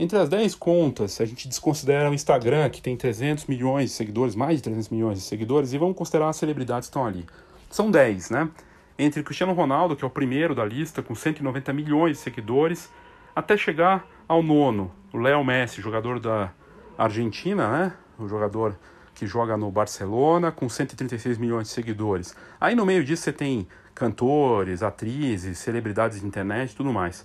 [0.03, 4.35] Entre as 10 contas, a gente desconsidera o Instagram, que tem 300 milhões de seguidores,
[4.35, 7.25] mais de 300 milhões de seguidores, e vamos considerar as celebridades que estão ali.
[7.71, 8.51] São 10, né?
[8.99, 12.91] Entre Cristiano Ronaldo, que é o primeiro da lista, com 190 milhões de seguidores,
[13.33, 16.51] até chegar ao nono, o Léo Messi, jogador da
[16.99, 17.93] Argentina, né?
[18.19, 18.77] O jogador
[19.15, 22.35] que joga no Barcelona, com 136 milhões de seguidores.
[22.61, 27.25] Aí no meio disso você tem cantores, atrizes, celebridades de internet e tudo mais.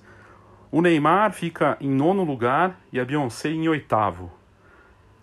[0.70, 4.30] O Neymar fica em nono lugar e a Beyoncé em oitavo,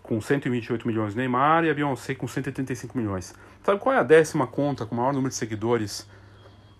[0.02, 3.34] com 128 milhões Neymar e a Beyoncé com 135 milhões.
[3.62, 6.08] Sabe qual é a décima conta com o maior número de seguidores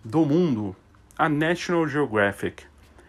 [0.03, 0.75] do mundo?
[1.17, 2.65] A National Geographic.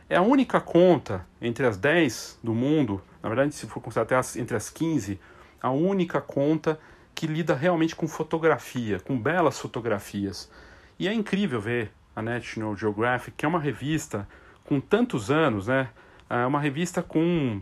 [0.10, 4.16] É a única conta entre as 10 do mundo, na verdade, se for considerar até
[4.18, 5.18] as, entre as 15,
[5.62, 6.78] a única conta
[7.16, 10.52] que lida realmente com fotografia, com belas fotografias.
[11.00, 14.28] E é incrível ver a National Geographic, que é uma revista
[14.66, 15.90] com tantos anos, né?
[16.30, 17.62] É uma revista com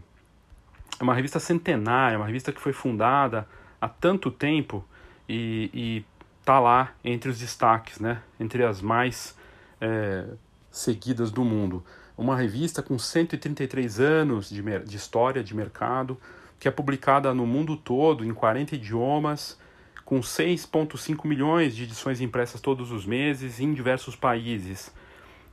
[0.99, 3.47] é uma revista centenária, uma revista que foi fundada
[3.79, 4.85] há tanto tempo
[5.27, 6.05] e, e
[6.45, 8.21] tá lá entre os destaques, né?
[8.39, 9.37] Entre as mais
[9.81, 10.25] é,
[10.71, 11.83] seguidas do mundo.
[12.17, 16.17] Uma revista com 133 anos de, de história de mercado,
[16.59, 19.59] que é publicada no mundo todo, em 40 idiomas,
[20.05, 24.93] com 6,5 milhões de edições impressas todos os meses em diversos países.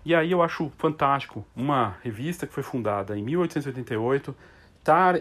[0.05, 4.35] E aí eu acho fantástico uma revista que foi fundada em 1888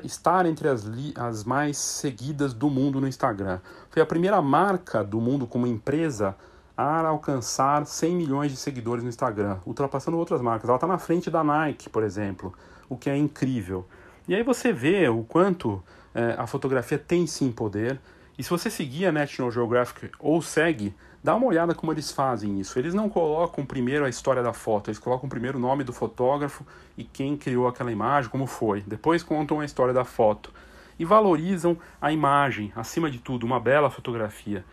[0.03, 3.59] estar, entre as, as mais seguidas do mundo no Instagram.
[3.89, 6.35] Foi a primeira marca do mundo como empresa
[6.77, 10.69] a alcançar 100 milhões de seguidores no Instagram, ultrapassando outras marcas.
[10.69, 12.53] Ela está na frente da Nike, por exemplo,
[12.87, 13.85] o que é incrível.
[14.27, 15.83] E aí você vê o quanto
[16.15, 17.99] é, a fotografia tem sim poder.
[18.37, 22.61] E se você seguir a National Geographic ou segue, Dá uma olhada como eles fazem
[22.61, 22.79] isso.
[22.79, 26.65] Eles não colocam primeiro a história da foto, eles colocam primeiro o nome do fotógrafo
[26.97, 28.81] e quem criou aquela imagem, como foi.
[28.81, 30.51] Depois contam a história da foto.
[30.97, 34.63] E valorizam a imagem, acima de tudo, uma bela fotografia.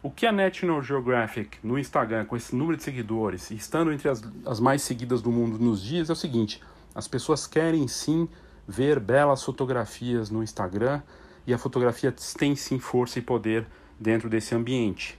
[0.00, 4.22] O que a National Geographic no Instagram, com esse número de seguidores, estando entre as,
[4.44, 6.62] as mais seguidas do mundo nos dias, é o seguinte:
[6.94, 8.28] as pessoas querem sim
[8.66, 11.02] ver belas fotografias no Instagram
[11.46, 13.66] e a fotografia tem sim força e poder
[13.98, 15.18] dentro desse ambiente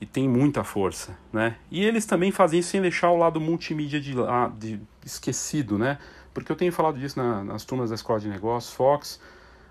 [0.00, 1.56] e tem muita força, né?
[1.70, 4.14] E eles também fazem isso sem deixar o lado multimídia de,
[4.58, 5.98] de esquecido, né?
[6.34, 9.20] Porque eu tenho falado disso na, nas turmas da Escola de Negócios, Fox,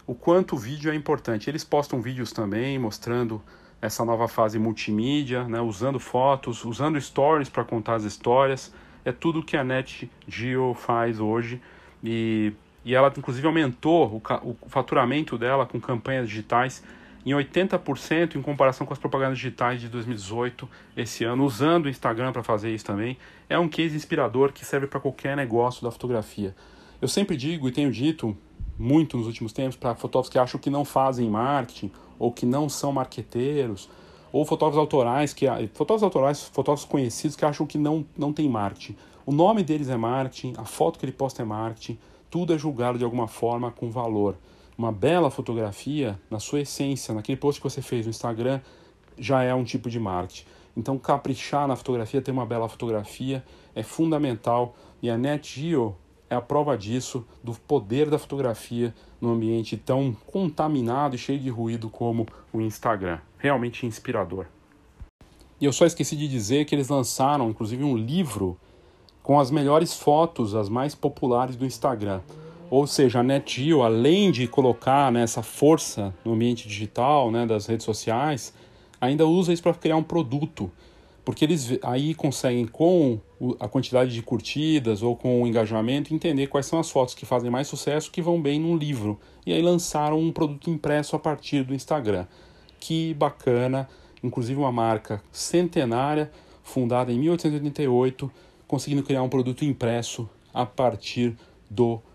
[0.08, 1.50] o quanto o vídeo é importante.
[1.50, 3.42] Eles postam vídeos também mostrando
[3.80, 5.62] essa nova fase multimídia, né?
[5.62, 8.74] Usando fotos, usando stories para contar as histórias.
[9.04, 11.62] É tudo que a NetGeo faz hoje
[12.04, 12.52] e,
[12.84, 16.84] e ela inclusive aumentou o, o faturamento dela com campanhas digitais
[17.26, 22.32] em 80% em comparação com as propagandas digitais de 2018, esse ano, usando o Instagram
[22.32, 23.18] para fazer isso também.
[23.50, 26.56] É um case inspirador que serve para qualquer negócio da fotografia.
[27.02, 28.38] Eu sempre digo e tenho dito
[28.78, 32.70] muito nos últimos tempos para fotógrafos que acham que não fazem marketing ou que não
[32.70, 33.90] são marqueteiros
[34.32, 38.96] ou fotógrafos autorais que fotógrafos autorais, fotógrafos conhecidos que acham que não não tem marketing.
[39.26, 41.98] O nome deles é marketing, a foto que ele posta é marketing,
[42.30, 44.36] tudo é julgado de alguma forma com valor.
[44.78, 48.60] Uma bela fotografia, na sua essência, naquele post que você fez no Instagram,
[49.18, 50.46] já é um tipo de marketing.
[50.76, 55.96] Então, caprichar na fotografia, ter uma bela fotografia é fundamental e a NetGeo
[56.30, 61.50] é a prova disso, do poder da fotografia num ambiente tão contaminado e cheio de
[61.50, 63.20] ruído como o Instagram.
[63.38, 64.48] Realmente inspirador.
[65.62, 68.58] E eu só esqueci de dizer que eles lançaram, inclusive, um livro
[69.24, 72.22] com as melhores fotos, as mais populares do Instagram.
[72.70, 77.68] Ou seja, a NetGeo, além de colocar né, essa força no ambiente digital, né, das
[77.68, 78.54] redes sociais,
[79.00, 80.72] ainda usa isso para criar um produto.
[81.24, 83.20] Porque eles aí conseguem, com
[83.60, 87.50] a quantidade de curtidas ou com o engajamento, entender quais são as fotos que fazem
[87.50, 89.20] mais sucesso, que vão bem num livro.
[89.46, 92.26] E aí lançaram um produto impresso a partir do Instagram.
[92.80, 93.90] Que bacana!
[94.24, 96.32] Inclusive uma marca centenária,
[96.64, 98.32] fundada em 1888,
[98.68, 101.36] conseguindo criar um produto impresso a partir
[101.70, 102.15] do Instagram.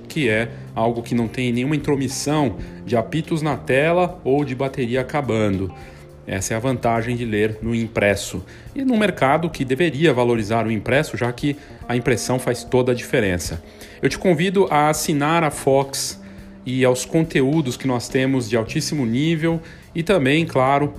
[0.11, 4.99] que é algo que não tem nenhuma intromissão de apitos na tela ou de bateria
[4.99, 5.73] acabando.
[6.27, 8.43] Essa é a vantagem de ler no impresso.
[8.75, 11.55] E num mercado que deveria valorizar o impresso, já que
[11.87, 13.63] a impressão faz toda a diferença.
[14.01, 16.21] Eu te convido a assinar a Fox
[16.65, 19.61] e aos conteúdos que nós temos de altíssimo nível
[19.95, 20.93] e também, claro,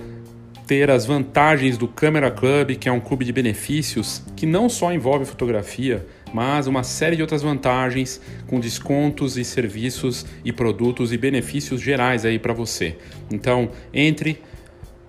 [0.65, 4.91] ter as vantagens do Camera Club, que é um clube de benefícios que não só
[4.91, 6.03] envolve fotografia,
[6.33, 12.25] mas uma série de outras vantagens com descontos e serviços e produtos e benefícios gerais
[12.25, 12.97] aí para você.
[13.31, 14.41] Então, entre